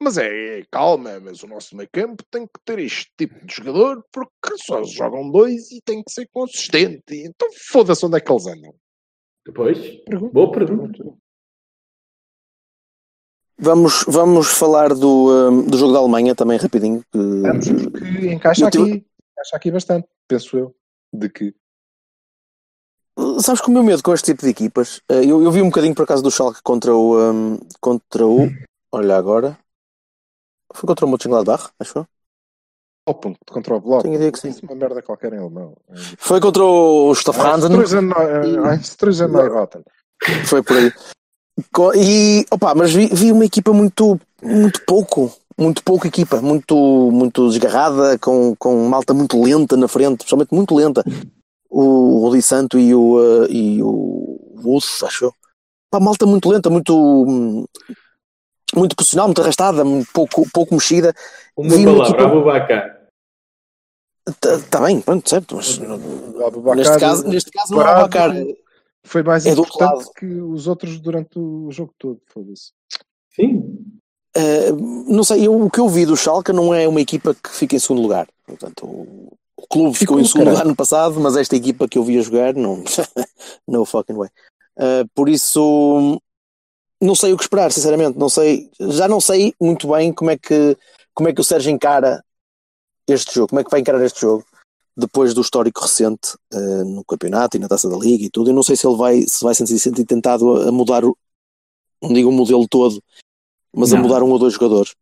[0.00, 4.02] mas é calma, mas o nosso meio campo tem que ter este tipo de jogador
[4.10, 7.02] porque só jogam dois e tem que ser consistente.
[7.10, 8.74] Então foda-se onde é que eles andam.
[9.44, 10.32] Depois, Pergunta.
[10.32, 11.04] boa pergunta.
[13.58, 17.02] Vamos, vamos falar do, hum, do jogo da Alemanha também rapidinho.
[17.12, 20.74] que- Vamos, porque encaixa Motiva- aqui, encaixa aqui bastante, penso eu,
[21.12, 21.54] de que
[23.40, 25.66] Sabes que o meu medo com este tipo de equipas, eh, eu, eu vi um
[25.66, 28.48] bocadinho por acaso do Schalke contra o hum, contra o
[28.92, 29.58] olha agora
[30.74, 32.06] foi contra o Mönchengladbach, acho eu.
[33.06, 34.02] Open contra o Bloco.
[34.02, 34.48] Tenho ideia que sim.
[34.48, 35.76] É uma merda qualquer em alemão.
[36.18, 37.14] Foi contra o.
[38.70, 39.84] Einstreusen-Neurotten.
[40.46, 40.92] Foi por aí.
[41.96, 46.74] E, opa, mas vi, vi uma equipa muito, muito pouco, muito pouco equipa, muito,
[47.12, 51.04] muito desgarrada, com, com malta muito lenta na frente, principalmente muito lenta.
[51.76, 55.34] O Rodi Santo e o, eh, e o Wuss, acho eu.
[55.90, 57.64] Pá, malta muito lenta, muito, hum,
[58.74, 61.12] muito posicional, muito arrastada, muito pouco, pouco mexida.
[61.56, 63.00] Uma Vi uma palavra, equipa- Abubacar.
[64.26, 65.78] Está bem, pronto, certo, mas
[66.46, 68.34] Abubacar neste caso, neste caso não é parado, Abacar.
[69.06, 72.20] Foi mais É importante que os outros durante o jogo todo.
[72.26, 72.72] Foda-se.
[73.34, 73.78] Sim.
[74.36, 77.50] Uh, não sei, eu, o que eu vi do Schalke não é uma equipa que
[77.50, 78.26] fica em segundo lugar.
[78.46, 82.18] Portanto, o, clube ficou em segundo lugar no passado, mas esta equipa que eu vi
[82.18, 82.82] a jogar, não.
[83.66, 84.30] no fucking way.
[84.76, 86.20] Uh, por isso,
[87.00, 88.18] não sei o que esperar, sinceramente.
[88.18, 90.76] Não sei, já não sei muito bem como é que,
[91.14, 92.24] como é que o Sérgio encara
[93.06, 94.44] este jogo, como é que vai encarar este jogo
[94.96, 98.50] depois do histórico recente uh, no campeonato e na taça da liga e tudo.
[98.50, 101.16] Eu não sei se ele vai, se vai sentir, sentir tentado a, a mudar, o,
[102.00, 103.02] não digo o modelo todo,
[103.74, 104.04] mas a Não.
[104.04, 104.94] mudar um ou dois jogadores.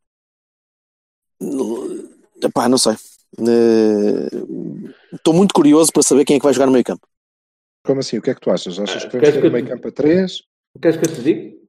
[2.42, 2.96] Epá, não sei.
[5.12, 7.06] Estou muito curioso para saber quem é que vai jogar no meio campo.
[7.84, 8.18] Como assim?
[8.18, 8.78] O que é que tu achas?
[8.78, 10.42] Achas que Queres vamos ter que um eu meio te- campo a 3?
[10.80, 11.62] Queres que eu te diga?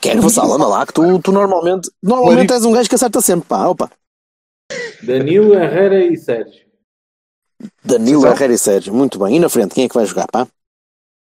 [0.00, 3.48] Quero Vassal, anda lá, que tu, tu normalmente, normalmente és um gajo que acerta sempre,
[3.48, 3.90] pá, opa.
[5.02, 6.66] Danilo, Herrera e Sérgio.
[7.84, 8.34] Danilo, Exato.
[8.36, 9.36] Herrera e Sérgio, muito bem.
[9.36, 10.48] E na frente, quem é que vai jogar, pá?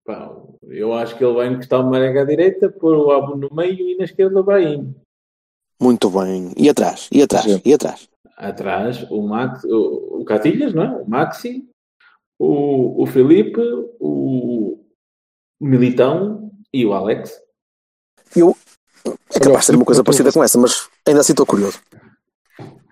[0.06, 0.30] Pá,
[0.64, 3.80] eu acho que ele vai encostar o Marega à direita, pôr o Abu no meio
[3.90, 4.94] e na esquerda o Brahim.
[5.82, 6.52] Muito bem.
[6.58, 7.62] E atrás, e atrás, Sim.
[7.64, 8.10] e atrás.
[8.36, 10.90] Atrás o, Max, o, o Catilhas, não é?
[10.90, 11.68] o Maxi,
[12.38, 13.62] o, o Felipe,
[14.00, 14.84] o
[15.60, 17.40] Militão e o Alex.
[18.36, 18.56] Eu,
[19.34, 21.80] é capaz de ser uma coisa parecida com essa, mas ainda assim estou curioso.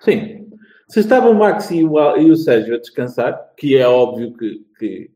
[0.01, 0.47] Sim.
[0.89, 4.65] Se estava o Maxi e o, e o Sérgio a descansar, que é óbvio que,
[4.77, 5.11] que,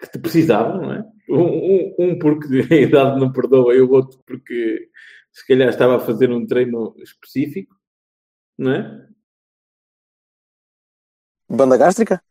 [0.00, 1.04] que te precisavam, não é?
[1.30, 4.88] Um, um, um porque a idade não perdoa e o outro porque
[5.32, 7.74] se calhar estava a fazer um treino específico,
[8.56, 9.08] não é?
[11.48, 12.22] Banda gástrica?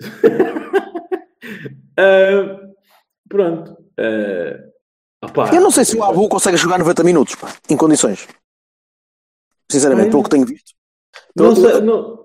[1.98, 2.70] Ah,
[3.28, 3.76] pronto.
[3.98, 8.26] Ah, opá, Eu não sei se o Abu consegue jogar 90 minutos, pá, em condições.
[9.70, 10.72] Sinceramente, pelo que tenho visto.
[11.36, 12.24] Não sei, não...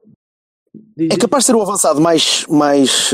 [0.99, 3.12] É capaz de ser o avançado mais, mais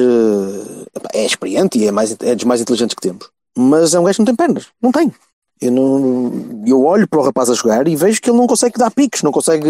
[0.95, 3.31] epá, é experiente e é, mais, é dos mais inteligentes que temos.
[3.57, 4.67] Mas é um gajo que não tem pernas.
[4.81, 5.11] Não tem.
[5.63, 6.31] Eu, não,
[6.67, 9.21] eu olho para o rapaz a jogar e vejo que ele não consegue dar piques,
[9.23, 9.69] não consegue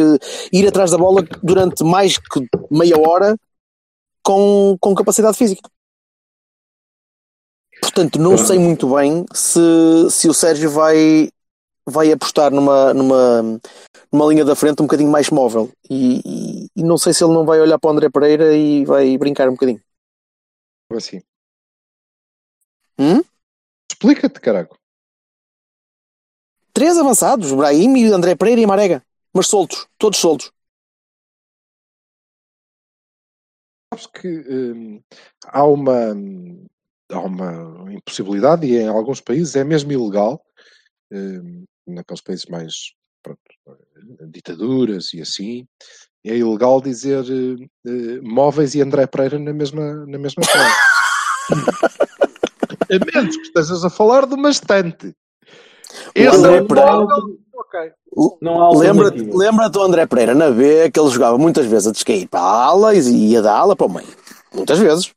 [0.52, 3.38] ir atrás da bola durante mais que meia hora
[4.24, 5.70] com, com capacidade física.
[7.82, 9.60] Portanto, não sei muito bem se,
[10.10, 11.30] se o Sérgio vai,
[11.86, 13.60] vai apostar numa, numa,
[14.12, 15.70] numa linha da frente um bocadinho mais móvel.
[15.90, 18.84] E, e- e não sei se ele não vai olhar para o André Pereira e
[18.86, 19.82] vai brincar um bocadinho.
[20.90, 21.22] Como assim?
[22.98, 23.22] Hum?
[23.92, 24.78] Explica-te, caraco.
[26.74, 29.06] Três avançados, Brahim André Pereira e Marega.
[29.32, 30.52] Mas soltos, todos soltos.
[33.94, 35.02] Sabes que hum,
[35.46, 36.16] há, uma,
[37.12, 40.44] há uma impossibilidade e em alguns países é mesmo ilegal,
[41.12, 42.74] hum, naqueles países mais
[43.22, 45.68] pronto, eh, ditaduras e assim,
[46.26, 47.24] é ilegal dizer
[47.86, 50.76] eh, móveis e André Pereira na mesma, na mesma frase.
[52.90, 55.16] a menos que estejas a falar de uma estante.
[56.16, 57.92] Esse André é o Pereira- móvel, ok.
[58.42, 59.38] Não há Lembra-te alternativa.
[59.38, 62.66] lembra do André Pereira na B que ele jogava muitas vezes a descair para a
[62.66, 63.00] ala e
[63.32, 64.08] ia da ala para o meio.
[64.54, 65.12] Muitas vezes.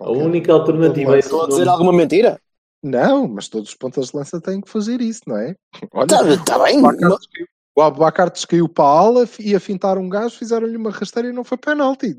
[0.00, 2.40] A única alternativa é Estou a dizer alguma mentira?
[2.82, 5.54] Não, mas todos os pontas de lança têm que fazer isso, não é?
[5.94, 6.78] Olha, Está tá bem.
[6.82, 6.88] o
[7.74, 11.32] o Abacar descaiu para a ala e a fintar um gajo, fizeram-lhe uma rasteira e
[11.32, 12.14] não foi penalti.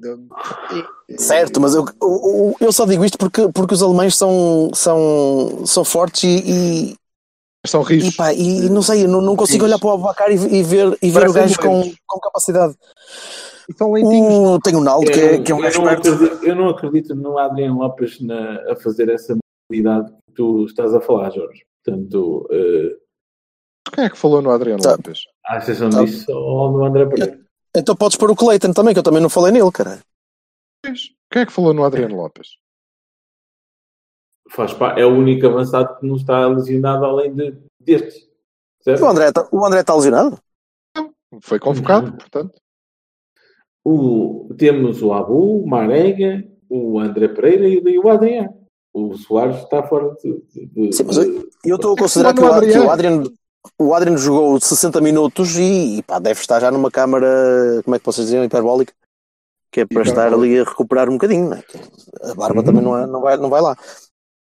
[1.18, 5.86] Certo, mas eu, eu, eu só digo isto porque, porque os alemães são, são, são
[5.86, 6.96] fortes e, e,
[7.68, 8.16] São e, rijos.
[8.16, 9.70] pá, e não sei, eu não, não consigo Rijos.
[9.70, 12.76] olhar para o Abacar e, e ver, e ver o gajo com, com capacidade.
[13.70, 13.74] E.
[13.82, 16.13] O, tem o Naldo, que é, que é um eu, gajo não esperto.
[16.13, 19.38] acredito, eu não acredito no Adriano Lopes na- a fazer essa
[19.70, 21.62] mobilidade que tu estás a falar, Jorge.
[21.86, 22.97] Portanto, eh,
[23.92, 24.92] Quem é que falou no Adriano Tá.
[24.92, 25.24] Lopes?
[25.46, 26.04] à exceção Tá.
[26.04, 27.40] disso, ou no André Pereira.
[27.76, 30.00] Então podes pôr o Cleiton também, que eu também não falei nele, cara.
[31.32, 32.50] Quem é que falou no Adriano Lopes?
[34.50, 38.28] Faz pa- é o único avançado que não está lesionado além de, destes.
[38.82, 39.02] Certo?
[39.04, 40.38] O André, tá- o André está lesionado?
[41.42, 42.18] Foi convocado, Não.
[42.18, 42.54] portanto.
[43.84, 48.62] O, temos o Abu, o Marega, o André Pereira e o Adriano.
[48.94, 50.42] O Soares está fora de.
[50.54, 53.34] de- de- Sim, mas eu- estou a É que considerar que o, que o Adriano.
[53.64, 57.95] Adrian o Adriano jogou 60 minutos e, e pá, deve estar já numa câmara, como
[57.95, 58.93] é que vocês dizem, hiperbólica,
[59.72, 61.64] que é para estar ali a recuperar um bocadinho, né?
[62.22, 62.66] A barba Uhum.
[62.66, 63.76] também não, é, não, vai, não vai lá.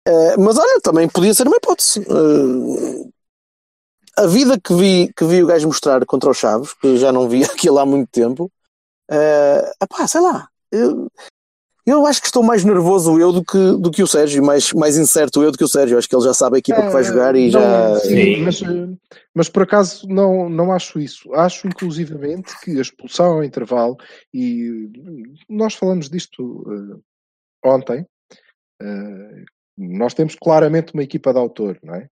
[0.08, 2.02] Eh, mas olha, também podia ser uma hipótese.
[2.02, 3.10] Eh,
[4.18, 7.30] a vida que vi, que vi o gajo mostrar contra os Chaves, que já não
[7.30, 8.52] vi aquilo há muito tempo,
[9.10, 10.48] eh, epá, sei lá.
[10.72, 11.10] Eu,
[11.86, 14.98] eu acho que estou mais nervoso eu do que, do que o Sérgio, mais, mais
[14.98, 15.98] incerto eu do que o Sérgio.
[15.98, 18.00] Acho que ele já sabe a equipa que vai jogar e É, Não, já.
[18.02, 18.38] sim, Sim.
[18.44, 18.98] Mas, eh,
[19.34, 21.34] mas por acaso não, não acho isso.
[21.34, 23.98] Acho inclusivamente que a expulsão ao intervalo,
[24.34, 24.90] e
[25.50, 28.06] nós falamos disto eh, ontem,
[28.82, 29.44] eh,
[29.78, 32.08] nós temos claramente uma equipa de autor, não é?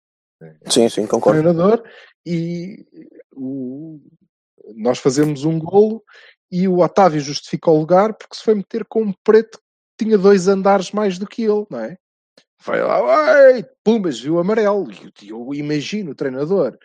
[0.68, 1.40] Sim, sim, concordo.
[1.42, 1.82] treinador
[2.24, 2.86] e
[3.34, 3.98] o-
[4.76, 6.02] nós fazemos um golo
[6.51, 10.18] e o Otávio justifica o lugar porque se foi meter com um preto que tinha
[10.18, 11.96] dois andares mais do que ele, não é?
[12.61, 14.90] Foi lá, ei, pumas, viu amarelo.
[15.22, 16.76] E eu imagino o treinador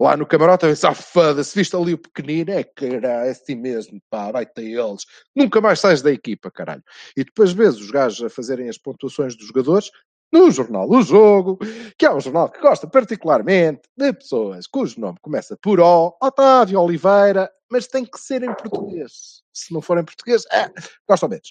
[0.00, 3.54] lá no camarote a ver ah, foda-se, viste ali o pequenino, é cara, é assim
[3.54, 5.04] mesmo, pá, vai ter eles.
[5.36, 6.82] Nunca mais sais da equipa, caralho.
[7.16, 9.90] E depois vês os gajos a fazerem as pontuações dos jogadores
[10.32, 11.58] no jornal O Jogo,
[11.98, 16.80] que é um jornal que gosta particularmente de pessoas cujo nome começa por O, Otávio
[16.80, 19.42] Oliveira, mas tem que ser em português.
[19.52, 20.70] Se não for em português, é,
[21.08, 21.50] gosta menos.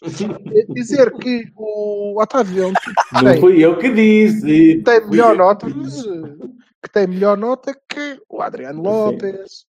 [0.69, 4.81] Dizer que o Otávio é um tipo que Não fui eu que disse.
[4.83, 6.47] tem melhor nota, que mas, eh,
[6.83, 8.81] que tem melhor nota que o Adriano.
[8.81, 9.65] Lopes,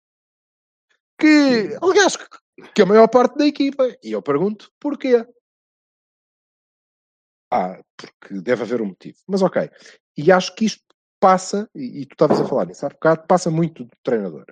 [1.20, 2.26] que, aliás, que,
[2.74, 3.88] que a maior parte da equipa.
[4.04, 5.26] E eu pergunto porquê.
[7.52, 9.18] Ah, porque deve haver um motivo.
[9.28, 9.70] Mas ok.
[10.18, 10.84] E acho que isto
[11.20, 14.46] passa, e, e tu estavas a falar nisso há bocado, passa muito do treinador.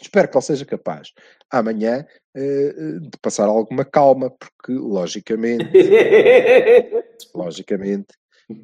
[0.00, 1.12] Espero que ele seja capaz
[1.50, 5.64] amanhã eh, de passar alguma calma, porque logicamente,
[7.34, 8.08] logicamente,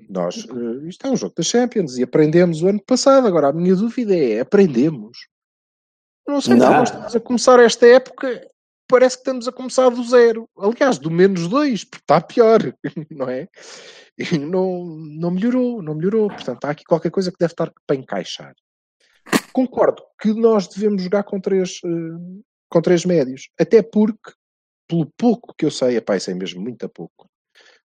[0.09, 3.27] nós, eh, isto é um jogo da Champions e aprendemos o ano passado.
[3.27, 5.27] Agora, a minha dúvida é: aprendemos?
[6.27, 6.71] Não sei, Não.
[6.71, 8.47] nós estamos a começar esta época,
[8.93, 10.47] parece que estamos a começar do zero.
[10.59, 12.61] Aliás, do menos dois, porque está pior,
[13.11, 13.49] não é?
[14.19, 16.29] E não, não melhorou, não melhorou.
[16.29, 18.55] Portanto, há aqui qualquer coisa que deve estar para encaixar.
[19.51, 24.33] Concordo que nós devemos jogar com três, eh, com três médios, até porque,
[24.87, 27.31] pelo pouco que eu sei, epá, sei mesmo muito a pouco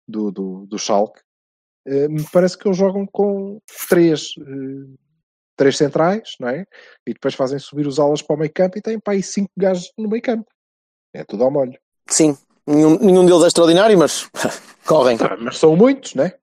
[0.08, 1.22] do, do, do Schalke,
[1.86, 4.95] eh, me parece que eles jogam com três, eh,
[5.56, 6.66] três centrais, não é?
[7.06, 9.51] E depois fazem subir os alas para o meio campo e têm para aí cinco
[9.56, 10.55] gajos no meio campo.
[11.16, 11.78] É tudo ao molho.
[12.07, 12.38] Sim,
[12.68, 14.30] nenhum, nenhum deles é extraordinário, mas
[14.86, 15.18] correm.
[15.18, 16.36] Tá, Mas são muitos, não é?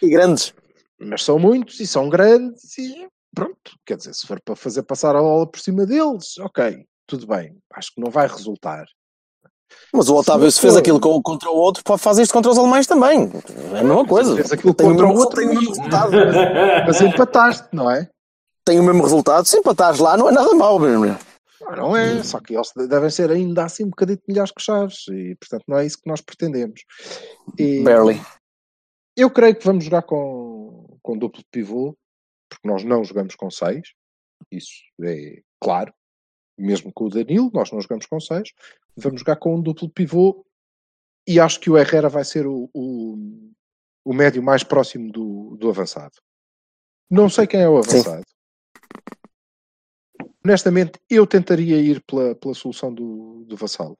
[0.00, 0.54] E grandes.
[0.98, 3.72] Mas são muitos e são grandes e pronto.
[3.86, 7.56] Quer dizer, se for para fazer passar a bola por cima deles, ok, tudo bem.
[7.74, 8.84] Acho que não vai resultar.
[9.92, 12.58] Mas o Otávio, se fez aquilo com- contra o outro, pode fazer isto contra os
[12.58, 13.30] alemães também.
[13.74, 14.34] É a mesma coisa.
[14.34, 16.12] Fez aquilo Tem contra o outro, tem o mesmo resultado.
[16.86, 18.08] Mas empataste, não é?
[18.64, 19.46] Tem o mesmo resultado.
[19.46, 21.16] Se empatares lá, não é nada mau, mesmo.
[21.76, 25.36] Não é, só que eles devem ser ainda assim um bocadinho melhores que Chaves e
[25.36, 26.82] portanto não é isso que nós pretendemos.
[27.58, 28.20] E Barely.
[29.16, 31.96] eu creio que vamos jogar com, com duplo pivô,
[32.48, 33.92] porque nós não jogamos com seis,
[34.50, 35.92] isso é claro.
[36.58, 38.52] Mesmo com o Danilo, nós não jogamos com seis.
[38.96, 40.44] Vamos jogar com um duplo pivô
[41.26, 43.16] e acho que o Herrera vai ser o, o,
[44.04, 46.16] o médio mais próximo do, do avançado.
[47.10, 48.02] Não sei quem é o Sim.
[50.44, 53.96] Honestamente, eu tentaria ir pela, pela solução do, do Vassalo.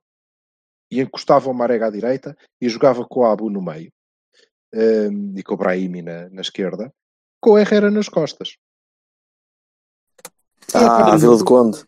[0.90, 3.92] E encostava o Marega à direita e jogava com o Abu no meio.
[4.72, 6.92] Ehm, e com o Brahimi na, na esquerda.
[7.40, 8.56] Com o Herrera nas costas.
[10.70, 11.84] Quem é que Ah, vai- Vila de Conde.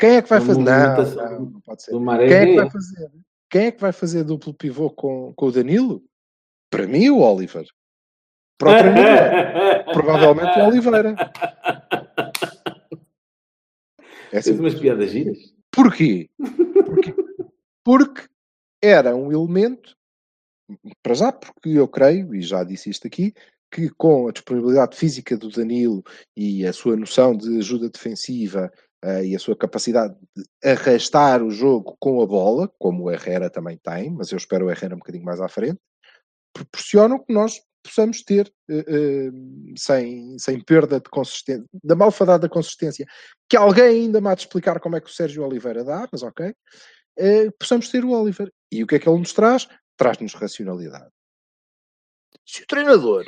[0.00, 0.60] Quem é que vai fazer?
[0.60, 1.90] Não, movimentação não, não pode ser.
[1.90, 3.10] Quem é que vai fazer?
[3.50, 6.02] Quem é que vai fazer duplo pivô com, com o Danilo?
[6.70, 7.66] Para mim, o Oliver.
[8.58, 9.84] Para o treinador.
[9.94, 11.14] Provavelmente o Oliveira.
[14.32, 14.52] É assim.
[14.52, 15.38] Umas piadas giras.
[15.70, 16.28] Porquê?
[16.84, 17.14] Porquê?
[17.84, 18.22] Porque
[18.82, 19.96] era um elemento,
[21.02, 23.32] para já, porque eu creio, e já disse isto aqui,
[23.70, 26.02] que com a disponibilidade física do Danilo
[26.36, 28.72] e a sua noção de ajuda defensiva
[29.04, 33.50] eh, e a sua capacidade de arrastar o jogo com a bola, como o Herrera
[33.50, 35.78] também tem, mas eu espero o Herrera um bocadinho mais à frente,
[36.52, 39.30] proporcionam que nós possamos ter, eh,
[39.76, 43.06] sem, sem perda de consistência, da malfadada consistência,
[43.48, 46.22] que alguém ainda me há de explicar como é que o Sérgio Oliveira dá, mas
[46.22, 46.54] ok,
[47.18, 48.52] eh, possamos ter o Oliver.
[48.70, 49.68] E o que é que ele nos traz?
[49.96, 51.10] Traz-nos racionalidade.
[52.46, 53.24] Se o treinador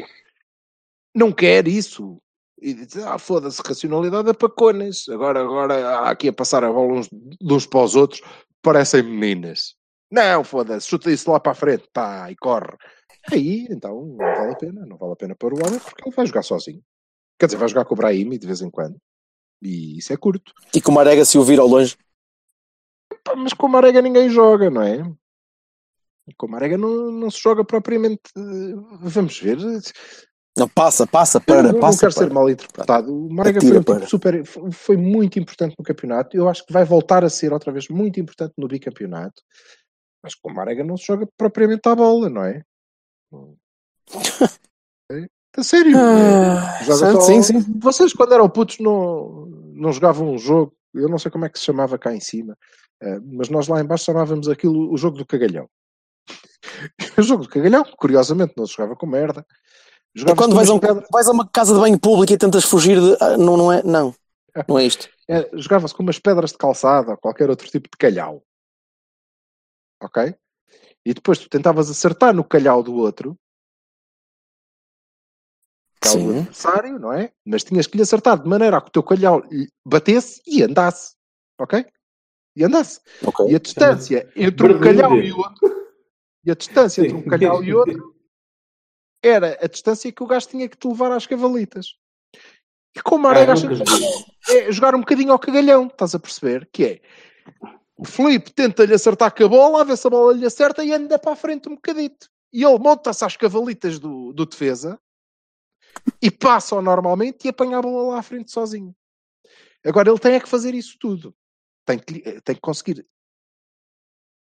[1.15, 2.21] não quer isso,
[2.61, 6.73] e diz, ah, foda-se, racionalidade é para conas, agora, agora há aqui a passar a
[6.73, 8.21] bola uns, de uns para os outros,
[8.63, 9.75] parecem meninas.
[10.11, 12.77] Não, foda-se, chuta isso lá para a frente, pá, e corre.
[13.31, 16.15] Aí, então, não vale a pena, não vale a pena pôr o Oliver, porque ele
[16.17, 16.83] vai jogar sozinho.
[17.39, 18.97] Quer dizer, vai jogar com o Brahim de vez em quando.
[19.63, 20.53] E isso é curto.
[20.75, 21.97] E com o Marega se o vir ao longe.
[23.25, 25.03] Pá, Mas com o Marega ninguém joga, não é?
[26.37, 28.21] Com o Marega não, não se joga propriamente.
[28.37, 29.59] eh, Vamos ver.
[30.57, 32.01] Não, passa, passa, Eu para, não, não passa.
[32.01, 32.35] quero ser para.
[32.35, 33.15] mal interpretado.
[33.15, 34.07] O Marega Atira foi, um tipo para.
[34.07, 36.37] super, foi muito importante no campeonato.
[36.37, 39.43] Eu acho que vai voltar a ser outra vez muito importante no bicampeonato.
[40.23, 42.63] Mas com o Marega não se joga propriamente à bola, não é?
[45.11, 45.27] É,
[45.57, 45.97] A sério.
[45.99, 47.61] Ah, certo, só- sim, sim.
[47.81, 50.75] Vocês, quando eram putos, não, não jogavam um jogo.
[50.95, 52.57] Eu não sei como é que se chamava cá em cima,
[53.01, 55.69] eh, mas nós lá em baixo chamávamos aquilo o jogo do cagalhão.
[57.19, 59.47] o jogo do cagalhão, curiosamente, não se jogava com merda.
[59.49, 62.65] É Jogava-se quando vais a, um- vais a uma casa de banho pública e tentas
[62.65, 63.17] fugir de.
[63.21, 63.83] ah, não, não é?
[63.85, 64.13] Não.
[64.67, 65.09] Não é isto.
[65.29, 68.43] é, jogava-se com umas pedras de calçada ou qualquer outro tipo de calhau.
[70.03, 70.35] Ok?
[71.05, 73.37] E depois tu tentavas acertar no calhau do outro,
[76.01, 77.33] calhau do adversário, não é?
[77.45, 79.43] Mas tinhas que lhe acertar de maneira a que o teu calhau
[79.87, 81.15] batesse e andasse.
[81.59, 81.85] Ok?
[82.57, 83.01] E andasse.
[83.25, 83.47] Ok.
[83.51, 85.91] E a distância entre um calhau e outro,
[86.45, 88.15] e a distância entre um calhau e outro
[89.23, 91.95] era a distância que o gajo tinha que te levar às cavalitas.
[92.97, 93.85] E como a Ah, nunca joguei.
[94.49, 96.69] é jogar um bocadinho ao cagalhão, estás a perceber?
[96.73, 97.03] Que é
[98.01, 100.91] o Felipe tenta-lhe acertar com a bola, a ver se a bola lhe acerta e
[100.91, 102.31] anda para a frente um bocadito.
[102.51, 104.99] E ele monta-se às cavalitas do, do defesa
[106.23, 108.97] e passa normalmente e apanha a bola lá à frente sozinho.
[109.85, 111.35] Agora ele tem é que fazer isso tudo.
[111.85, 113.07] Tem que, tem que conseguir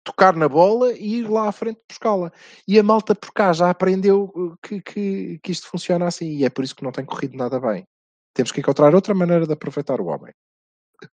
[0.04, 2.34] tocar na bola e ir lá à frente buscá-la.
[2.68, 6.44] E a malta por cá já aprendeu uh, que, que, que isto funciona assim e
[6.44, 7.88] é por isso que não tem corrido nada bem.
[8.34, 10.34] Temos que encontrar outra maneira de aproveitar o homem.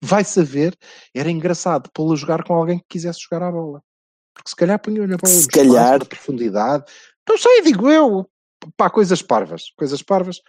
[0.02, 0.76] Vai saber,
[1.16, 3.82] era engraçado pô-lo jogar com alguém que quisesse jogar à bola.
[4.34, 6.00] Porque se calhar punham-lhe a bola Se espaço, calhar.
[6.00, 6.84] na profundidade.
[7.28, 8.30] Não sei, digo eu.
[8.78, 9.64] Pá, coisas parvas.
[9.78, 10.42] Coisas parvas.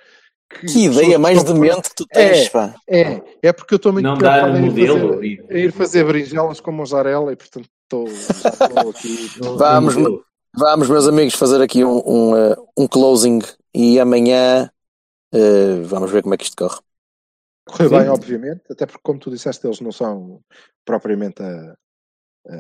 [0.49, 2.75] Que pessoas ideia mais demente que tu tens, pá.
[2.89, 5.15] É, é porque eu estou muito Não dar preocupado em ir modelo.
[5.15, 8.07] fazer, e- a ir fazer berinjelas com Mozarella e portanto estou
[8.91, 9.31] aqui.
[9.57, 9.95] Vamos.
[10.53, 13.39] Vamos, meus amigos, fazer aqui um, um, eh, um closing
[13.73, 14.69] e amanhã
[15.33, 16.81] eh, vamos ver como é que isto corre.
[17.67, 17.99] Correu Sim.
[17.99, 20.41] bem, obviamente, até porque, como tu disseste, eles não são
[20.85, 21.75] propriamente a,
[22.49, 22.57] a,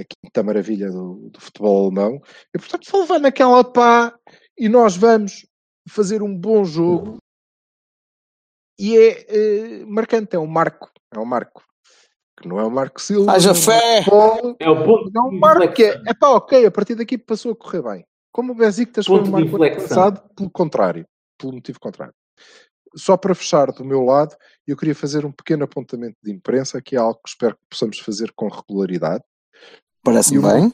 [0.00, 2.20] a quinta maravilha do, do futebol alemão.
[2.54, 4.14] E, portanto, só levar naquela pá
[4.58, 5.46] e nós vamos
[5.88, 7.18] fazer um bom jogo.
[8.78, 10.90] E é eh, marcante, é um marco.
[11.14, 11.62] É um marco.
[12.40, 13.32] Que não é o Marco Silva.
[13.32, 13.98] Haja é o fé!
[14.58, 16.02] É o ponto não de um marco que é.
[16.06, 18.06] É pá, ok, a partir daqui passou a correr bem.
[18.32, 21.04] Como o Besiktas foi um de marco passado, pelo contrário,
[21.38, 22.14] pelo motivo contrário.
[22.94, 24.36] Só para fechar do meu lado,
[24.66, 27.98] eu queria fazer um pequeno apontamento de imprensa, que é algo que espero que possamos
[27.98, 29.22] fazer com regularidade.
[30.02, 30.72] Parece-me bem.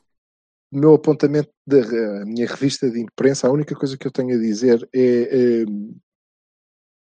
[0.73, 4.41] O meu apontamento da minha revista de imprensa, a única coisa que eu tenho a
[4.41, 5.65] dizer é, é,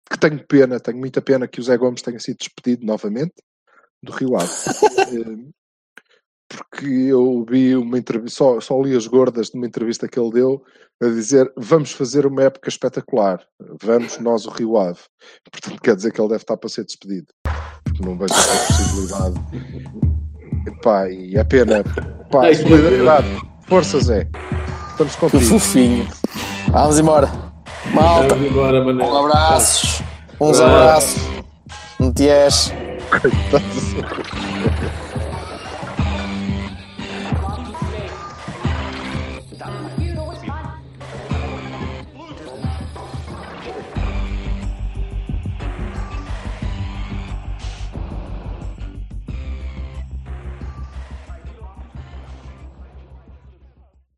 [0.09, 3.33] que tenho pena, tenho muita pena que o Zé Gomes tenha sido despedido novamente
[4.03, 4.49] do Rio Ave.
[6.55, 10.31] Porque eu vi uma entrevista, só, só li as gordas de uma entrevista que ele
[10.31, 10.63] deu
[11.03, 13.41] a dizer vamos fazer uma época espetacular,
[13.83, 14.99] vamos nós o Rio Ave.
[15.51, 17.27] Portanto, quer dizer que ele deve estar para ser despedido,
[17.83, 19.35] porque não vejo essa possibilidade.
[20.67, 21.83] Epá, e é pena.
[22.31, 23.27] Pá, Ai, meu solidariedade.
[23.67, 24.27] Força, Zé.
[24.91, 25.43] Estamos Que contigo.
[25.43, 26.07] fofinho.
[26.71, 27.29] Vamos embora.
[27.93, 29.05] Malta, Vamos embora, Manel.
[29.05, 30.01] um abraços.
[30.39, 31.19] Uns Abraço.
[31.19, 31.45] abraços.
[31.99, 32.71] Um ties.
[33.09, 34.54] Coitado.